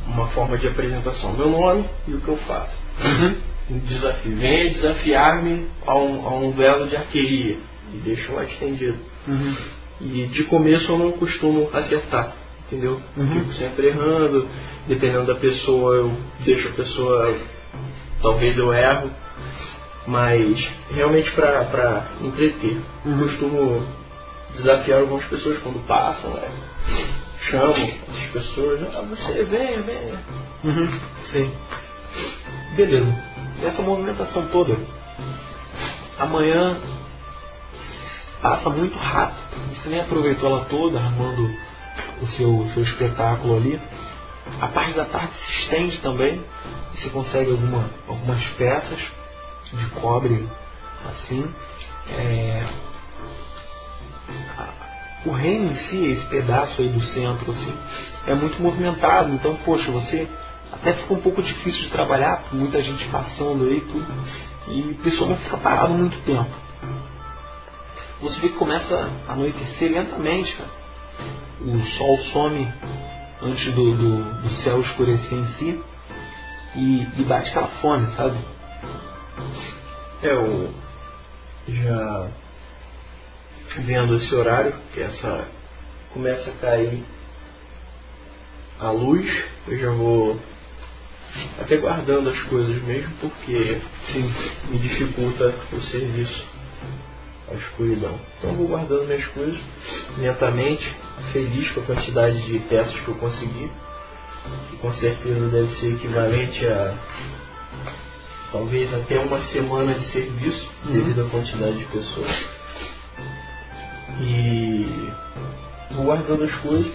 [0.07, 2.75] Uma forma de apresentação, meu nome e o que eu faço.
[3.03, 3.35] Uhum.
[3.69, 4.35] Um desafio.
[4.37, 7.57] Venha desafiar-me a um, a um duelo de arqueria.
[7.93, 8.97] E deixo lá estendido.
[9.27, 9.55] Uhum.
[10.01, 12.33] E de começo eu não costumo acertar,
[12.65, 13.01] entendeu?
[13.15, 13.39] Uhum.
[13.39, 14.47] Fico sempre errando,
[14.87, 17.35] dependendo da pessoa, eu deixo a pessoa,
[18.21, 19.09] talvez eu erro,
[20.05, 22.77] mas realmente para entreter.
[23.05, 23.19] Uhum.
[23.19, 23.87] Costumo
[24.55, 26.49] desafiar algumas pessoas quando passam, né?
[27.49, 30.19] Chamo as pessoas, ah, você venha, venha.
[30.63, 30.99] Uhum.
[31.31, 31.53] Sim.
[32.75, 33.23] Beleza.
[33.63, 34.77] Essa movimentação toda,
[36.19, 36.77] amanhã
[38.41, 39.47] passa muito rápido.
[39.69, 41.51] Você nem aproveitou ela toda armando
[42.21, 43.79] o seu, seu espetáculo ali.
[44.61, 46.43] A parte da tarde se estende também.
[46.95, 48.99] Você consegue alguma, algumas peças
[49.73, 50.47] de cobre
[51.05, 51.53] assim.
[52.09, 52.65] É,
[55.27, 57.73] o reino em si, esse pedaço aí do centro, assim,
[58.27, 59.33] é muito movimentado.
[59.33, 60.27] Então, poxa, você
[60.71, 64.07] até fica um pouco difícil de trabalhar, muita gente passando aí tudo.
[64.67, 66.67] E o pessoal não fica parado muito tempo
[68.21, 70.69] você vê que começa a anoitecer lentamente, cara.
[71.61, 72.67] O sol some
[73.41, 75.83] antes do, do, do céu escurecer em si
[76.75, 78.37] e, e, bate aquela fome, sabe?
[80.23, 80.73] É, o
[81.67, 82.27] já
[83.79, 85.47] vendo esse horário, que essa
[86.13, 87.03] começa a cair
[88.79, 90.39] a luz, eu já vou
[91.59, 94.33] até guardando as coisas mesmo, porque sim,
[94.69, 96.45] me dificulta o serviço
[97.49, 98.19] a escuridão.
[98.37, 99.59] Então vou guardando minhas coisas
[100.17, 100.95] lentamente,
[101.31, 103.71] feliz com a quantidade de peças que eu consegui,
[104.69, 106.95] que com certeza deve ser equivalente a
[108.51, 112.56] talvez até uma semana de serviço, devido à quantidade de pessoas.
[114.19, 115.11] E
[115.91, 116.91] vou guardando as coisas,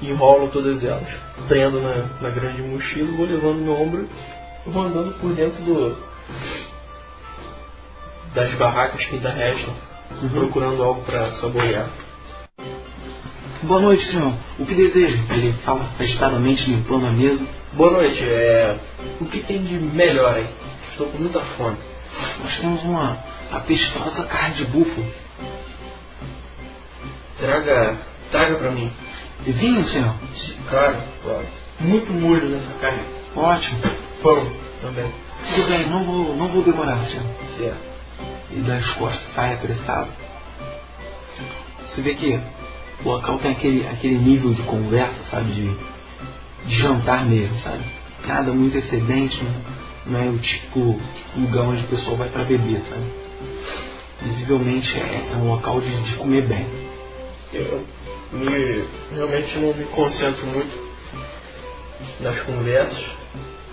[0.00, 1.08] enrolo todas elas,
[1.48, 4.08] prendo na, na grande mochila, vou levando no ombro,
[4.66, 5.96] vou andando por dentro do,
[8.34, 9.74] das barracas que ainda restam,
[10.22, 10.28] uhum.
[10.28, 11.88] procurando algo para saborear.
[13.62, 14.32] Boa noite, senhor.
[14.58, 15.18] O que deseja?
[15.34, 17.44] Ele fala afastadamente, limpando a mesa.
[17.72, 18.78] Boa noite, é.
[19.20, 20.46] O que tem de melhor aí?
[20.92, 21.76] Estou com muita fome.
[22.42, 23.18] Nós temos uma
[23.50, 25.06] apestosa carne de búfalo.
[27.38, 27.96] Traga.
[28.30, 28.92] Traga pra mim.
[29.40, 30.14] Vinho, senhor?
[30.68, 31.46] Claro, claro.
[31.80, 33.02] Muito molho nessa carne.
[33.34, 33.80] Ótimo.
[34.22, 34.50] Pão
[34.82, 35.10] também.
[35.54, 37.24] Tudo bem, não vou, não vou demorar, senhor.
[37.56, 37.88] Certo.
[38.50, 40.10] E das costas sai apressado.
[41.80, 42.40] Você vê que
[43.04, 45.52] o local tem aquele, aquele nível de conversa, sabe?
[45.52, 45.76] De,
[46.66, 47.84] de jantar mesmo, sabe?
[48.26, 49.77] Nada muito excedente, não,
[50.08, 50.98] não é o tipo
[51.36, 53.04] lugar onde o pessoal vai para beber, sabe?
[54.22, 56.66] Visivelmente é, é um local de, de comer bem.
[57.52, 57.84] Eu
[58.32, 60.88] me, realmente não me concentro muito
[62.20, 63.04] nas conversas.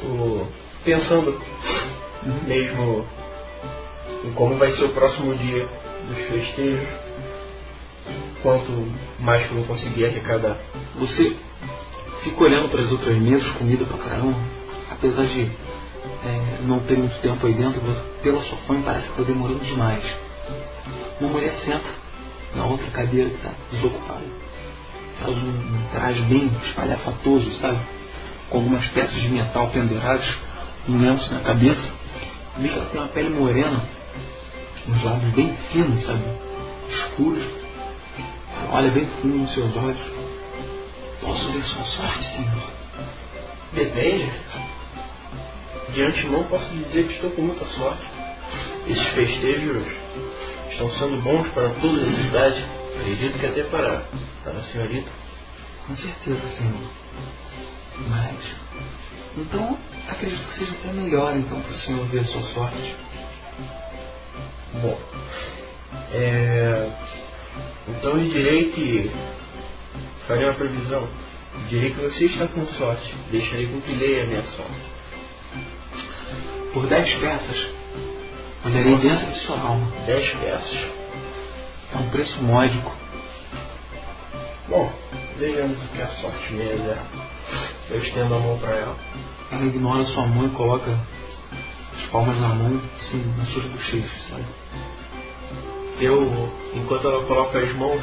[0.01, 0.45] Tô
[0.83, 1.39] pensando
[2.45, 3.05] mesmo
[4.23, 5.67] em como vai ser o próximo dia
[6.07, 6.87] dos festejos.
[8.41, 8.71] Quanto
[9.19, 10.57] mais que eu vou conseguir arrecadar.
[10.95, 11.35] Você
[12.23, 14.37] fica olhando para as outras mesas, comida pra caramba,
[14.91, 15.49] apesar de
[16.25, 19.63] é, não ter muito tempo aí dentro, você, pela sua fome parece que está demorando
[19.63, 20.03] demais.
[21.19, 21.87] Uma mulher senta
[22.55, 24.25] na outra cadeira que está desocupada.
[25.21, 27.79] Faz um, um traje bem espalhafatoso, sabe?
[28.49, 30.37] Com algumas peças de metal penduradas,
[30.89, 31.89] um lenço na cabeça.
[32.57, 33.83] Vê que ela tem uma pele morena,
[34.87, 36.23] uns lábios bem finos, sabe?
[36.89, 37.43] Escuros.
[38.61, 39.99] Ela olha bem fundo nos seus olhos.
[41.21, 42.69] Posso ver sua sorte, senhor?
[43.73, 44.31] Depende.
[45.95, 48.03] De antemão posso lhe dizer que estou com muita sorte.
[48.85, 49.87] Esses festejos
[50.69, 52.65] estão sendo bons para toda a cidade.
[52.99, 54.05] Acredito que até para,
[54.43, 55.09] para a senhorita.
[55.87, 56.91] Com certeza, senhor.
[58.09, 58.35] Mas.
[59.37, 59.79] Então,
[60.09, 62.95] acredito que seja até melhor então para o senhor ver a sua sorte.
[64.73, 64.99] Bom.
[66.11, 66.89] É...
[67.87, 69.11] Então lhe direi que
[70.27, 71.07] farei uma previsão.
[71.69, 73.15] Direi que você está com sorte.
[73.31, 74.94] Deixarei com que leia a minha sorte.
[76.75, 77.69] Por 10 peças,
[78.65, 79.89] olharei dentro de sua alma.
[80.05, 80.85] 10 peças.
[81.93, 82.91] É um preço módico.
[84.67, 84.91] Bom,
[85.37, 87.07] vejamos o que a sorte me reserva.
[87.89, 88.97] Eu estendo a mão para ela.
[89.53, 90.91] Ela ignora sua mão e coloca
[91.97, 94.43] as palmas na mão, assim, nas suas bochechas, sabe?
[96.01, 98.01] Eu, enquanto ela coloca as mãos,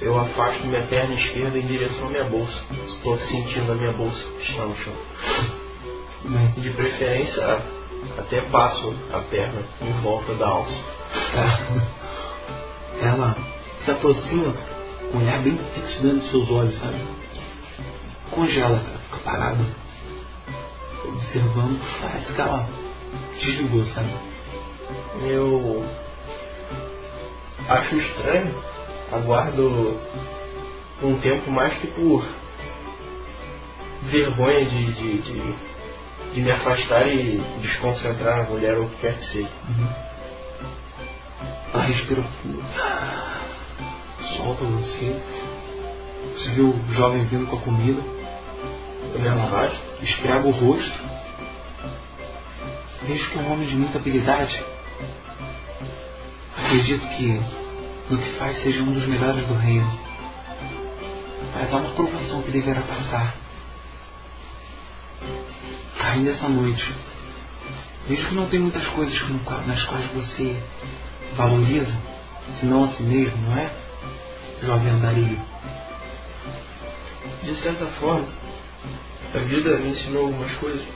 [0.00, 2.62] eu afasto minha perna esquerda em direção à minha bolsa.
[2.86, 4.94] Estou sentindo a minha bolsa que está no chão.
[6.26, 7.60] Bem, De preferência,
[8.18, 10.78] até passo a perna em volta da alça.
[13.00, 13.36] ela
[13.84, 14.54] se aproxima
[15.10, 16.96] com um olhar bem fixo dentro dos seus olhos, sabe?
[18.30, 19.64] Congela, cara, fica parada,
[21.04, 22.68] observando, parece que ela
[23.38, 24.10] desligou, sabe?
[25.22, 25.84] Eu
[27.68, 28.54] acho estranho,
[29.12, 30.00] aguardo
[31.02, 32.24] um tempo mais que por
[34.02, 35.54] vergonha de, de, de,
[36.34, 39.48] de me afastar e desconcentrar a mulher ou o que quer que seja.
[41.72, 42.62] Ela respira fundo.
[44.36, 45.22] Solta você.
[46.34, 48.02] Você vê o jovem vindo com a comida.
[49.14, 49.78] Eu me afasto.
[50.02, 51.00] Esfrega o rosto.
[53.06, 54.60] Vejo que é um homem de muita habilidade.
[56.56, 57.40] Acredito que
[58.10, 60.00] no que faz seja um dos melhores do reino.
[61.54, 63.36] Mas há uma provação que deverá passar.
[66.04, 66.92] Ainda essa noite.
[68.06, 69.18] Vejo que não tem muitas coisas
[69.66, 70.54] nas quais você
[71.34, 71.92] valoriza,
[72.60, 73.70] senão a si mesmo, não é?
[74.62, 75.40] Jovem andarilho.
[77.42, 78.28] De certa forma,
[79.34, 80.86] a vida me ensinou algumas coisas.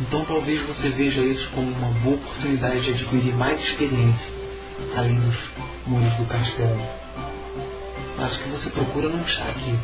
[0.00, 4.32] Então talvez você veja isso como uma boa oportunidade de adquirir mais experiência,
[4.96, 5.36] além dos
[5.86, 6.80] muros do castelo.
[8.16, 9.76] Mas o que você procura não está aqui.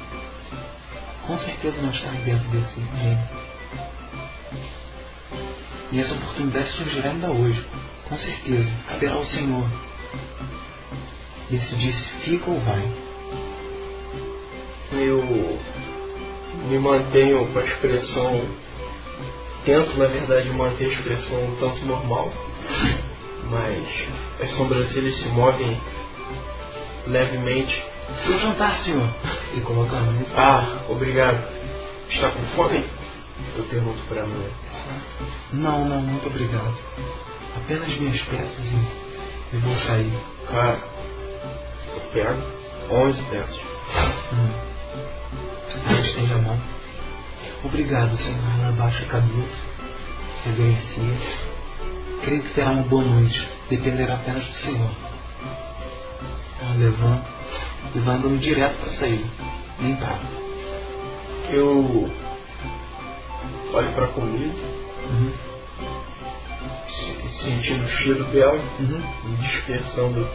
[1.27, 3.54] Com certeza não está dentro desse reino.
[5.95, 7.64] E essa oportunidade surgirá ainda hoje.
[8.09, 8.68] Com certeza.
[8.88, 9.64] Caberá ao Senhor.
[11.49, 12.82] Decidir se fica ou vai.
[14.90, 15.22] Eu
[16.68, 18.45] me mantenho com a expressão.
[19.64, 22.32] Tento, na verdade, manter a expressão um tanto normal.
[23.49, 23.86] Mas
[24.42, 25.80] as sobrancelhas se movem
[27.07, 27.84] levemente.
[28.26, 29.09] Vou jantar, senhor.
[29.53, 30.34] Ele coloca a mesa.
[30.36, 31.40] Ah, obrigado.
[32.11, 32.84] Está com fome?
[33.57, 34.51] Eu pergunto para a mulher.
[35.53, 36.77] Não, não, muito obrigado.
[37.57, 40.13] Apenas minhas peças e eu vou sair.
[40.49, 40.81] Claro.
[41.95, 42.43] Eu pego
[42.91, 43.61] 11 peças.
[44.33, 44.75] Hum.
[45.89, 46.59] Ela estende a mão.
[47.65, 48.41] Obrigado, senhor.
[48.59, 49.63] Ela abaixa a cabeça,
[50.45, 51.19] reverencia.
[52.23, 53.49] Creio que será uma boa noite.
[53.71, 54.91] Dependerá apenas do senhor.
[56.61, 57.27] Ela levanta,
[57.95, 59.27] e vai andando direto para sair.
[59.81, 60.21] Nem para.
[61.51, 62.11] Eu
[63.75, 64.55] olho pra comida,
[65.11, 65.33] Uhum.
[66.89, 69.03] se- sentindo o cheiro dela, Uhum.
[69.41, 70.29] dispersando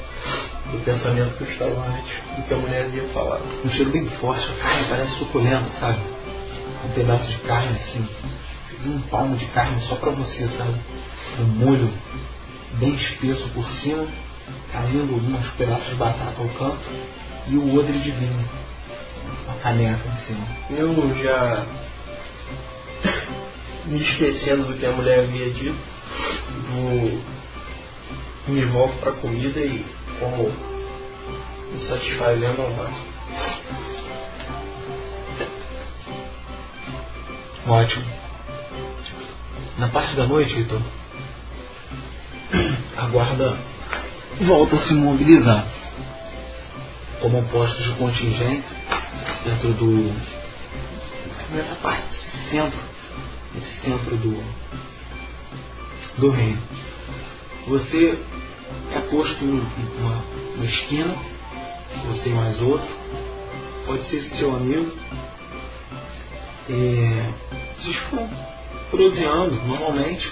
[0.72, 3.44] do pensamento que eu estava antes do que a mulher havia falado.
[3.66, 6.00] Um cheiro bem forte, a carne parece suculenta, sabe?
[6.86, 8.08] Um pedaço de carne assim,
[8.86, 10.76] um palmo de carne só pra você, sabe?
[11.40, 11.90] Um molho
[12.74, 14.08] bem espesso por cima,
[14.72, 16.80] caindo alguns pedaços de batata ao canto
[17.48, 18.46] e o odre de vinho,
[19.46, 20.48] uma caneca em cima.
[20.70, 21.66] Eu já
[23.86, 25.76] me esquecendo do que a mulher havia dito,
[26.72, 27.22] vou
[28.48, 29.86] me volto para a comida e
[30.20, 30.52] como
[31.72, 33.10] me satisfazendo ao máximo.
[37.68, 38.06] Ótimo.
[39.78, 40.82] Na parte da noite, Heitor,
[42.98, 43.58] a guarda
[44.42, 45.68] volta a se mobilizar.
[47.22, 48.78] Como postos de contingência
[49.44, 50.14] dentro do.
[51.54, 52.18] nessa parte,
[52.50, 52.80] centro,
[53.60, 54.44] nesse centro do.
[56.18, 56.62] do reino.
[57.68, 58.18] Você
[58.94, 59.52] é posto em
[60.00, 60.24] uma,
[60.56, 61.16] uma esquina,
[62.08, 62.88] você e mais outro,
[63.86, 64.92] pode ser seu amigo,
[66.70, 67.30] é,
[67.78, 68.30] vocês ficam
[68.90, 70.32] proseando normalmente.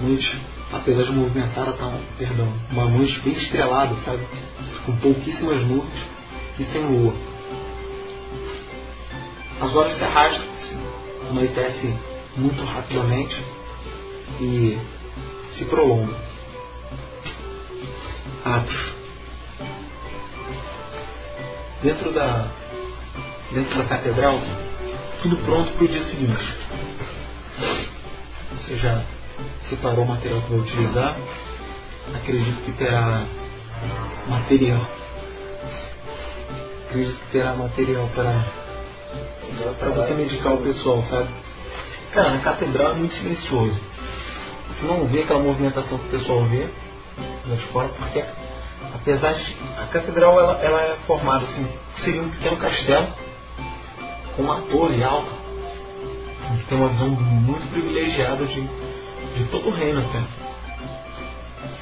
[0.00, 0.38] Noite,
[0.72, 4.22] apesar de movimentada, tá, perdão, uma noite bem estrelada, sabe?
[4.86, 6.02] Com pouquíssimas nuvens
[6.58, 7.14] e sem lua.
[9.60, 10.46] As horas se arrastam,
[11.30, 11.92] anoitece
[12.38, 13.36] muito rapidamente
[14.40, 14.78] e
[15.56, 16.14] se prolongam.
[18.44, 18.94] Atos.
[21.82, 22.50] Dentro da,
[23.52, 24.40] dentro da catedral,
[25.22, 26.54] tudo pronto para o dia seguinte.
[28.56, 29.02] Você já
[29.68, 31.16] separou o material que vai utilizar.
[32.14, 33.26] Acredito que terá
[34.28, 34.80] material.
[36.88, 38.44] Acredito que terá material para
[39.78, 41.28] para você medicar o pessoal, sabe?
[42.18, 43.78] Cara, na catedral é muito silencioso.
[44.66, 46.68] Você não vê aquela movimentação que o pessoal vê
[47.46, 48.24] lá de fora, porque
[48.92, 49.56] apesar de.
[49.80, 51.64] A catedral ela, ela é formada assim,
[51.98, 53.06] seria um pequeno castelo
[54.34, 55.30] com uma torre alta.
[56.50, 60.20] Gente tem uma visão muito privilegiada de, de todo o reino até.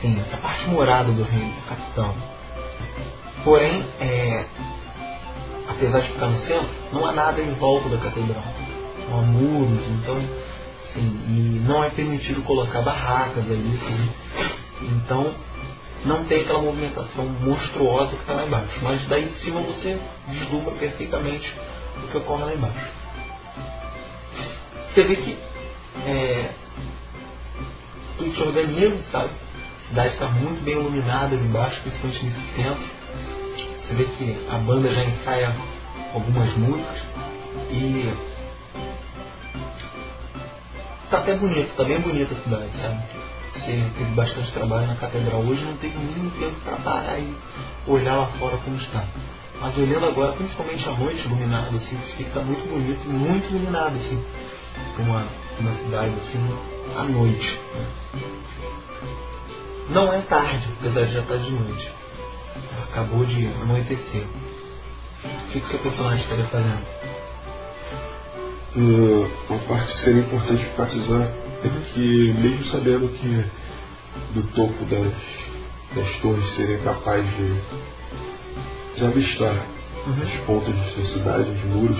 [0.02, 2.14] Sim, essa parte morada do reino, da capital.
[3.42, 4.44] Porém, é,
[5.66, 8.65] apesar de ficar no centro, não há nada em volta da catedral.
[9.10, 10.16] Há muros, então,
[10.84, 14.10] assim, e não é permitido colocar barracas ali, assim.
[14.82, 15.32] Então,
[16.04, 18.78] não tem aquela movimentação monstruosa que está lá embaixo.
[18.82, 19.98] Mas daí em cima você
[20.28, 21.52] vislumbra perfeitamente
[22.02, 22.86] o que ocorre lá embaixo.
[24.92, 25.38] Você vê que
[26.06, 26.50] é,
[28.16, 29.30] tudo se organiza, sabe?
[29.84, 32.84] A cidade está muito bem iluminada ali embaixo, principalmente nesse centro.
[33.82, 35.56] Você vê que a banda já ensaia
[36.12, 37.02] algumas músicas
[37.70, 38.12] e
[41.10, 43.02] tá até bonito, tá bem bonita a cidade, sabe?
[43.54, 47.34] Você teve bastante trabalho na catedral hoje, não teve nenhum tempo para parar e
[47.86, 49.04] olhar lá fora como está.
[49.60, 54.22] Mas olhando agora, principalmente à noite iluminada, assim, fica muito bonito, muito iluminado, assim,
[54.98, 55.26] uma,
[55.58, 56.58] uma cidade assim,
[56.96, 57.60] à noite.
[57.74, 57.86] né?
[59.90, 61.92] Não é tarde, apesar de já estar de noite.
[62.90, 64.26] Acabou de anoitecer.
[65.26, 66.84] O que, que seu personagem estaria fazendo?
[68.78, 71.22] Uma parte que seria importante enfatizar
[71.64, 73.44] é que, mesmo sabendo que
[74.34, 75.14] do topo das,
[75.94, 77.54] das torres seria capaz de,
[78.96, 79.54] de avistar
[80.22, 81.98] as pontas de sua cidade, os muros,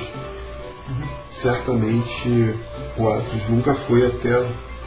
[1.41, 2.55] certamente
[2.99, 4.37] o Atos nunca foi até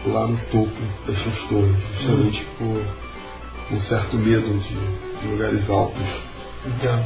[0.06, 2.86] lá no topo dessas torres, justamente por
[3.76, 6.06] um certo medo de, de lugares altos.
[6.68, 7.04] Então,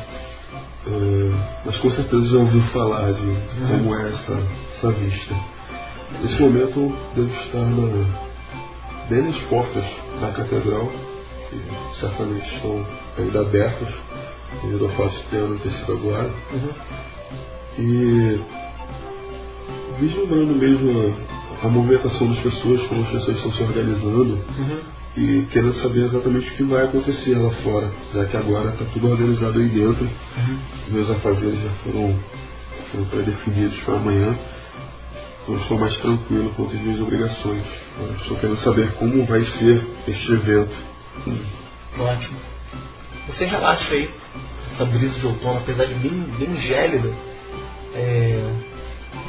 [0.85, 1.33] Uh,
[1.65, 4.43] mas com certeza já ouviu falar de como é essa,
[4.77, 5.33] essa vista.
[6.21, 8.05] Nesse momento eu devo estar na,
[9.09, 9.85] bem nas portas
[10.19, 10.91] da catedral,
[11.49, 12.85] que certamente estão
[13.17, 13.93] ainda abertas,
[14.61, 16.29] devido ao fato de ter anoitecido agora.
[17.79, 18.39] E
[19.99, 21.15] vislumbrando mesmo
[21.61, 24.43] a, a movimentação das pessoas, como as pessoas estão se organizando
[25.15, 29.11] e querendo saber exatamente o que vai acontecer lá fora, já que agora está tudo
[29.11, 30.09] organizado aí dentro.
[30.87, 32.19] Meus afazeres já foram,
[32.91, 34.37] foram pré-definidos para amanhã.
[35.47, 37.63] Eu estou mais tranquilo quanto às minhas obrigações.
[37.99, 40.75] Eu estou querendo saber como vai ser este evento.
[41.99, 42.37] Ótimo.
[43.27, 44.09] Você relaxa aí,
[44.73, 47.11] essa brisa de outono, apesar de bem, bem gélida,
[47.93, 48.53] é,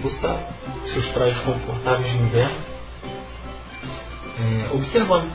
[0.02, 0.48] você está
[0.92, 2.56] seus trajes confortáveis de inverno,
[4.38, 5.30] é, observando,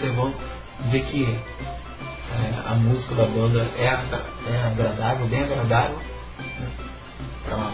[0.00, 0.34] observando,
[0.90, 1.38] vê que
[2.32, 5.96] É, a música da banda é, é agradável, bem agradável.
[5.96, 6.70] Né?
[7.44, 7.72] Pra,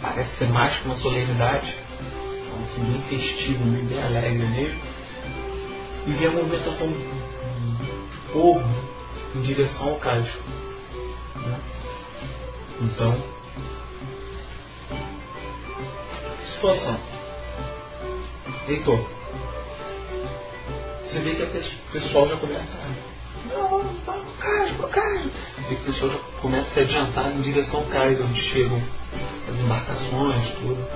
[0.00, 1.76] parece ser mais que uma solenidade.
[2.00, 4.80] Então, assim, bem festivo, bem alegre mesmo.
[6.06, 8.64] E vem a movimentação do povo
[9.36, 10.28] em direção ao cais.
[11.36, 11.60] Né?
[12.80, 13.14] Então,
[16.54, 16.98] situação.
[18.66, 19.06] Heitor,
[21.12, 23.12] você vê que o pessoal já começa a.
[23.54, 25.30] Não, vai pro cais, pro cais.
[25.70, 28.80] E o pessoal já começa a se adiantar em direção ao cais, onde chegam
[29.48, 30.86] as embarcações, tudo.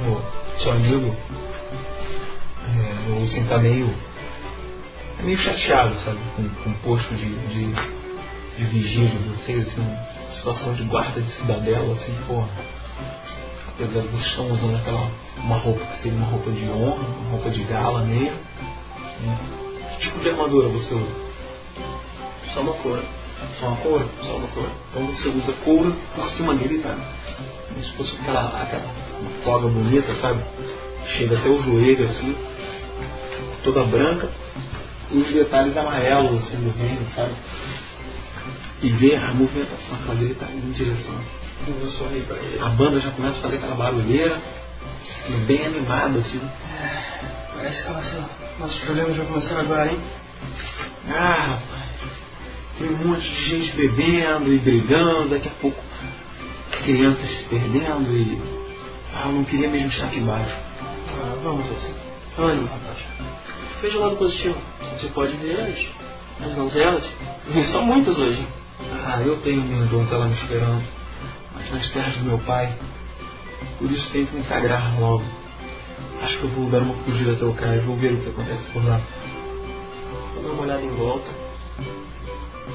[0.00, 1.14] O seu amigo,
[2.66, 3.94] é, o tá meio.
[5.18, 7.74] É meio chateado, sabe, com, com o posto de, de,
[8.56, 9.96] de vigia de vocês, assim,
[10.34, 12.48] situação de guarda de cidadela, assim, porra.
[13.86, 17.64] Vocês estão usando aquela uma roupa que seria uma roupa de honra, uma roupa de
[17.64, 18.38] gala mesmo.
[19.20, 19.38] Né?
[19.94, 21.30] Que tipo de armadura você usa?
[22.52, 23.02] Só uma cor.
[23.58, 24.04] Só uma cor?
[24.22, 24.68] Só uma cor.
[24.90, 26.94] Então você usa couro por cima dele, tá?
[27.68, 28.86] Como se fosse aquela, aquela
[29.44, 30.42] toga bonita, sabe?
[31.16, 32.36] Chega até o joelho assim,
[33.64, 34.28] toda branca,
[35.10, 37.32] e os detalhes amarelos assim do reino, sabe?
[38.82, 41.39] E ver a movimentação que dele tá em direção.
[42.26, 42.58] Pra ele.
[42.62, 44.40] A banda já começa a fazer aquela barulheira,
[45.46, 46.40] bem animada assim.
[47.54, 50.00] Parece que nossa, nossos problemas já começaram agora, hein?
[51.08, 51.90] Ah, rapaz,
[52.78, 55.82] tem um monte de gente bebendo e brigando, daqui a pouco
[56.82, 58.40] crianças se perdendo e.
[59.12, 60.52] Ah, eu não queria mesmo estar aqui embaixo.
[60.52, 61.90] Ah, vamos, você.
[62.38, 62.98] Ânimo, rapaz.
[63.82, 64.56] Veja o lado positivo.
[64.98, 67.04] Você pode ver as, as donzelas.
[67.54, 68.46] E são muitas hoje.
[69.04, 70.82] Ah, eu tenho minha donzela me esperando,
[71.70, 72.72] nas terras do meu pai.
[73.78, 75.24] Por isso tenho que me sagrar logo.
[76.22, 78.64] Acho que eu vou dar uma fugida até o cais, vou ver o que acontece
[78.72, 79.00] por lá.
[80.34, 81.30] Vou dar uma olhada em volta.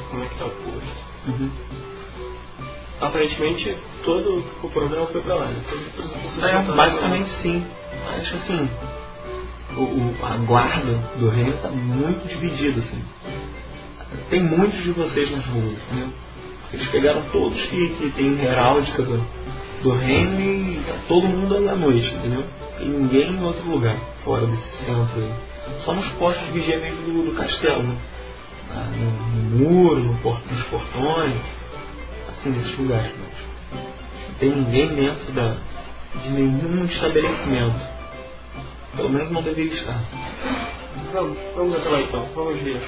[0.10, 1.06] Como é que tá o posto.
[1.28, 1.52] Uhum.
[3.02, 5.64] Aparentemente, todo o programa foi pra lá, né?
[5.68, 7.66] É, estavam basicamente sim.
[8.08, 8.70] Acho assim,
[9.78, 13.04] o, o- a guarda do reino está muito dividida, assim.
[14.30, 16.10] Tem muitos de vocês nas ruas, entendeu?
[16.76, 19.26] Eles pegaram todos que, que tem heráldica do,
[19.82, 22.44] do reino e todo mundo aí à noite, entendeu?
[22.78, 23.96] Tem ninguém em outro lugar,
[24.26, 25.32] fora desse centro aí.
[25.86, 27.98] Só nos postos vigia mesmo do, do castelo, né?
[28.70, 31.38] Ah, no, no muro, no nos portões,
[32.28, 33.14] assim, nesses lugares.
[33.22, 33.80] Mas
[34.28, 35.56] não tem ninguém dentro da,
[36.24, 37.80] de nenhum estabelecimento.
[38.98, 40.04] Pelo menos não deveria estar.
[41.14, 42.28] Vamos, vamos até lá então.
[42.36, 42.82] Vamos ver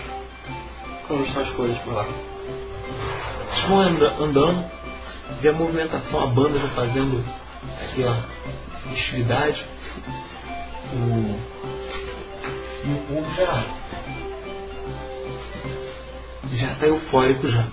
[1.07, 2.05] como estão as coisas por lá.
[3.76, 4.72] Anda- andando,
[5.41, 7.24] vê a movimentação, a banda já fazendo
[7.91, 8.26] aquela
[8.89, 9.65] festividade.
[10.93, 11.39] O,
[12.86, 13.65] e o povo já
[16.53, 17.68] já está eufórico já.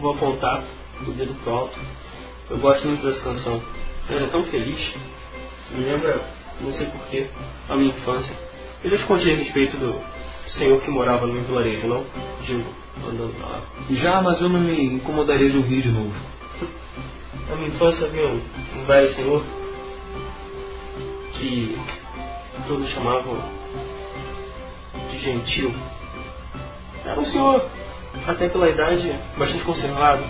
[0.00, 0.64] Vou apontar
[1.06, 1.78] o dedo pro alto.
[2.50, 3.62] Eu gosto muito dessa canção.
[4.08, 4.94] Ela é tão feliz.
[5.70, 6.20] Me lembra,
[6.60, 7.30] não sei porquê,
[7.68, 8.36] a minha infância.
[8.82, 10.00] Eu já te contei a respeito do
[10.50, 12.04] senhor que morava no vilarejo, não?
[12.44, 12.83] Digo.
[13.90, 16.14] Já, mas eu não me incomodaria de ouvir de novo.
[17.48, 19.44] Na minha infância um, um velho senhor
[21.34, 21.78] que
[22.66, 23.38] todos chamavam
[25.10, 25.74] de gentil.
[27.04, 27.68] Era um senhor,
[28.26, 30.24] até pela idade, bastante conservado.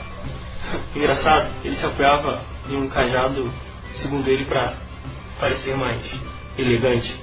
[0.95, 3.51] Engraçado, ele se apoiava em um cajado,
[4.01, 4.75] segundo ele, para
[5.39, 6.03] parecer mais
[6.59, 7.17] elegante.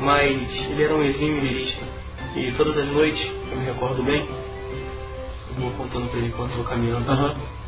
[0.00, 0.36] Mas
[0.70, 1.97] ele era um exímio lirista.
[2.38, 3.20] E todas as noites,
[3.50, 7.04] eu me recordo bem, eu vou contando para ele enquanto eu vou caminhando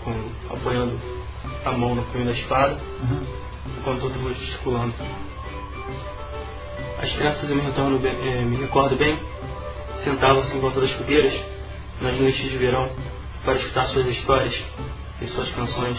[0.04, 0.96] com, apoiando
[1.64, 2.78] a mão no punho da espada,
[3.78, 4.94] enquanto eu vou gesticulando.
[7.02, 9.18] As crianças, eu me, retorno bem, eh, me recordo bem,
[10.04, 11.34] sentavam-se em volta das fogueiras,
[12.00, 12.88] nas noites de verão,
[13.44, 14.56] para escutar suas histórias
[15.20, 15.98] e suas canções.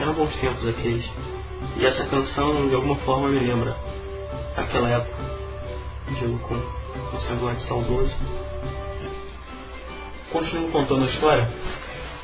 [0.00, 1.04] Eram bons tempos aqueles.
[1.76, 3.76] E essa canção, de alguma forma, me lembra
[4.56, 5.18] aquela época.
[6.18, 6.79] Digo com
[7.12, 8.14] um semblante saudoso.
[10.32, 11.48] Continuo contando a história.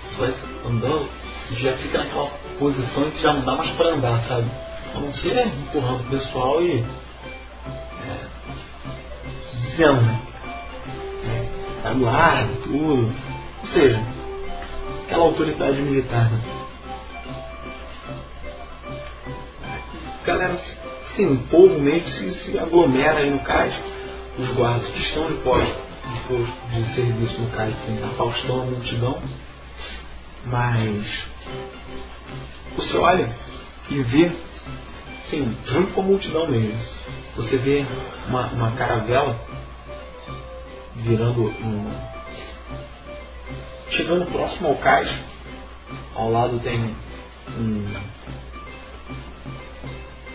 [0.08, 0.34] Você vai
[0.64, 1.08] andando
[1.50, 4.46] e já fica naquela posição que já não dá mais pra andar, sabe?
[4.94, 6.84] A não ser empurrando o pessoal e.
[8.06, 8.26] É,
[9.70, 10.22] dizendo, né?
[11.82, 13.12] Tá tudo.
[13.60, 14.00] Ou seja,
[15.04, 16.40] aquela autoridade militar, né?
[20.24, 20.58] Galera,
[21.14, 23.74] sim, o povo mesmo se, se aglomera aí no cais.
[24.38, 25.80] Os guardas que estão de posto,
[26.12, 29.22] de posto de serviço no cais, assim, afastam a multidão.
[30.44, 31.24] Mas
[32.76, 33.34] você olha
[33.88, 34.30] e vê,
[35.30, 36.78] sim, junto com a multidão mesmo,
[37.36, 37.86] você vê
[38.28, 39.40] uma, uma caravela
[40.96, 42.16] virando um.
[43.90, 45.10] Chegando próximo ao cais,
[46.14, 46.94] ao lado tem
[47.58, 47.86] um.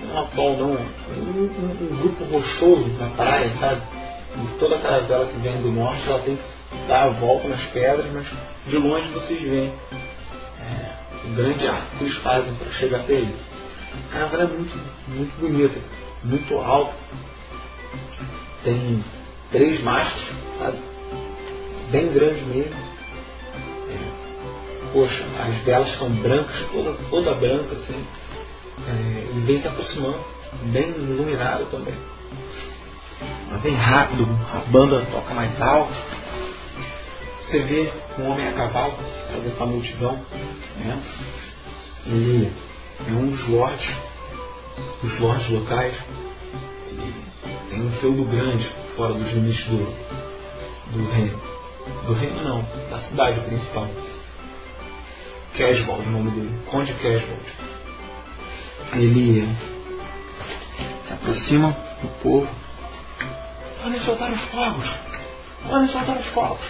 [0.03, 3.81] Um atol não, um, um, um grupo rochoso na praia, sabe?
[4.35, 7.63] E toda a caravela que vem do norte ela tem que dar a volta nas
[7.67, 8.27] pedras, mas
[8.65, 9.73] de longe vocês veem
[10.59, 13.35] é, um grande arco que eles fazem para chegar até ele.
[14.09, 15.79] A caravela é muito, muito bonita,
[16.23, 16.93] muito alta.
[18.63, 19.03] Tem
[19.51, 20.77] três mastros, sabe?
[21.91, 22.75] Bem grande mesmo.
[23.89, 28.05] É, poxa, as velas são brancas, toda, toda branca, assim.
[28.87, 30.19] É, e vem se aproximando,
[30.63, 31.93] bem iluminado também.
[33.49, 35.93] Mas bem rápido, a banda toca mais alto.
[37.43, 38.97] Você vê um homem a cavalo
[39.43, 40.19] dessa multidão.
[40.77, 41.03] Né?
[42.07, 42.51] Ele
[43.07, 43.41] é um dos
[45.03, 45.95] os lords locais.
[47.69, 48.65] Tem um feudo grande
[48.95, 49.77] fora dos limites do,
[50.91, 51.41] do reino.
[52.05, 53.87] Do reino não, da cidade principal.
[55.57, 57.60] Caswald, o nome dele, Conde Caswald.
[58.93, 59.47] Ele
[61.07, 62.47] se aproxima do povo.
[63.81, 64.89] Podem soltar os fogos!
[65.67, 66.65] Podem soltar os fogos!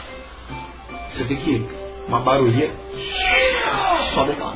[1.10, 1.68] Você vê que
[2.08, 2.74] uma barulheira
[4.14, 4.56] sobe aquela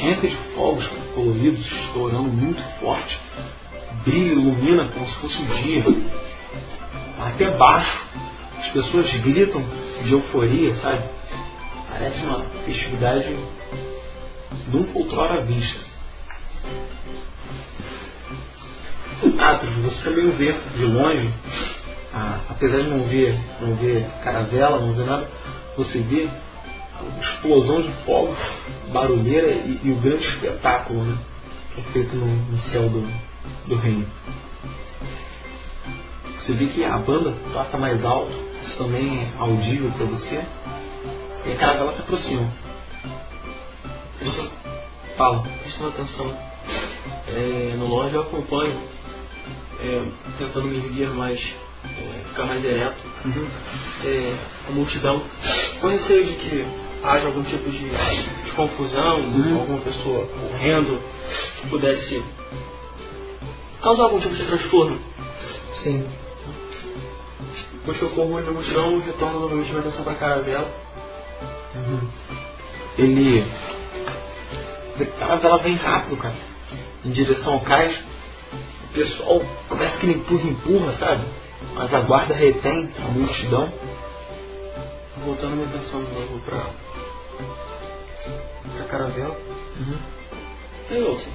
[0.00, 3.18] renca de fogos coloridos estourando muito forte.
[4.04, 5.84] Brilha, ilumina como se fosse o dia.
[7.20, 8.02] Até baixo.
[8.58, 9.62] As pessoas gritam
[10.02, 11.02] de euforia, sabe?
[11.88, 13.36] Parece uma festividade
[14.68, 15.93] nunca outrora vista.
[19.38, 21.32] Atos, você também vê de longe,
[22.12, 25.28] ah, apesar de não ver, não ver caravela, não ver nada,
[25.76, 26.28] você vê
[26.94, 28.36] a explosão de fogos,
[28.92, 31.18] barulheira e, e, o grande espetáculo né,
[31.74, 33.06] que é feito no, no céu do,
[33.66, 34.06] do reino.
[36.38, 38.32] Você vê que a banda toca mais alto,
[38.66, 40.44] isso também é audível para você,
[41.46, 42.50] e a caravela se aproxima.
[44.22, 44.48] Você
[45.16, 45.42] fala.
[45.62, 46.53] Prestando atenção.
[47.26, 48.76] É, no longe eu acompanho,
[49.80, 50.02] é,
[50.38, 51.38] tentando me erguer mais,
[51.84, 53.02] é, ficar mais ereto.
[53.24, 53.46] Uhum.
[54.04, 54.36] É,
[54.68, 55.22] a multidão,
[55.80, 56.64] com receio de que
[57.02, 57.90] haja algum tipo de,
[58.44, 59.58] de confusão, Uhum.
[59.60, 61.00] alguma pessoa correndo
[61.60, 62.22] que pudesse
[63.82, 64.98] causar algum tipo de transtorno.
[65.82, 66.06] Sim.
[67.74, 70.70] Depois que eu corro na multidão, retorno novamente minha atenção para a caravela.
[71.74, 72.08] Uhum.
[72.96, 73.44] Ele.
[75.00, 76.34] A caravela vem rápido, cara.
[77.04, 77.98] Em direção ao cais.
[78.84, 81.24] O pessoal começa que ele empurra, empurra, sabe?
[81.74, 83.72] Mas a guarda retém a multidão.
[85.24, 86.70] Voltando minha atenção de novo para
[88.80, 89.36] a caravela.
[89.78, 89.98] Uhum.
[90.90, 91.30] Wilson,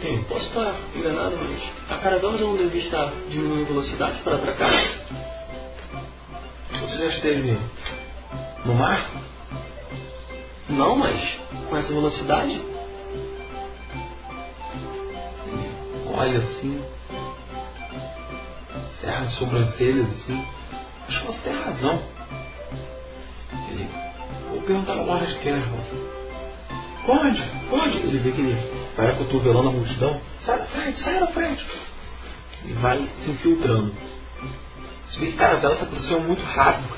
[0.00, 0.24] Sim.
[0.28, 4.70] posso estar enganado, mas a caravela já não deve estar diminuindo velocidade para atracar?
[6.80, 7.56] Você já esteve
[8.64, 9.08] no mar?
[10.68, 11.38] Não, mas
[11.68, 12.60] com essa velocidade?
[16.12, 16.82] Olha assim.
[19.00, 20.46] Cerra as sobrancelhas assim.
[21.08, 22.02] Acho que você tem razão.
[23.70, 23.88] Ele.
[24.50, 26.12] Vou perguntar ao Lord Caswell.
[27.06, 27.98] Pode, pode.
[27.98, 30.20] Ele vê que ele vai cotovelando a multidão.
[30.44, 31.66] Sai da frente, sai da frente.
[32.64, 33.92] E vai se infiltrando.
[35.08, 36.94] Você vê que cara dela se aproxima muito rápido.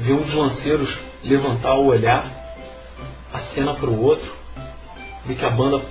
[0.00, 2.26] Vê um dos lanceiros levantar o olhar,
[3.32, 4.30] acena para o outro.
[5.24, 5.82] Vê que a banda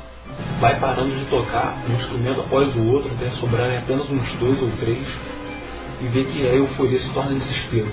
[0.60, 4.70] vai parando de tocar um instrumento após o outro, até sobrarem apenas uns dois ou
[4.80, 5.06] três.
[6.00, 7.92] E vê que a euforia se torna desespero.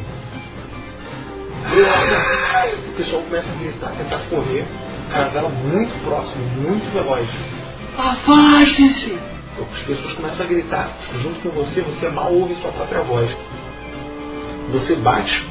[2.88, 4.64] O pessoal começa a gritar, tentar correr.
[5.10, 7.28] Caravela muito próximo, muito veloz.
[7.96, 9.18] Afaste-se!
[9.60, 13.28] As pessoas começam a gritar junto com você, você mal ouve sua própria voz.
[14.72, 15.46] Você bate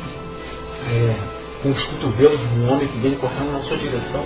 [0.90, 1.16] é,
[1.62, 4.26] com os cotovelos de um homem que vem correndo na sua direção,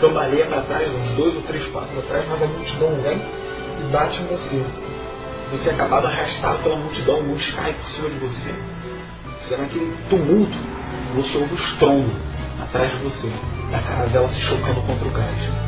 [0.00, 3.20] cambaleia para trás, uns dois ou três passos atrás, mas a multidão vem
[3.80, 4.64] e bate em você.
[5.52, 8.54] Você é acabado arrastado pela multidão, muitos caem por cima de você.
[9.42, 10.56] Você naquele tumulto,
[11.14, 12.10] você ouve o estrondo
[12.62, 13.28] atrás de você,
[13.70, 15.65] da caravela se chocando contra o gás.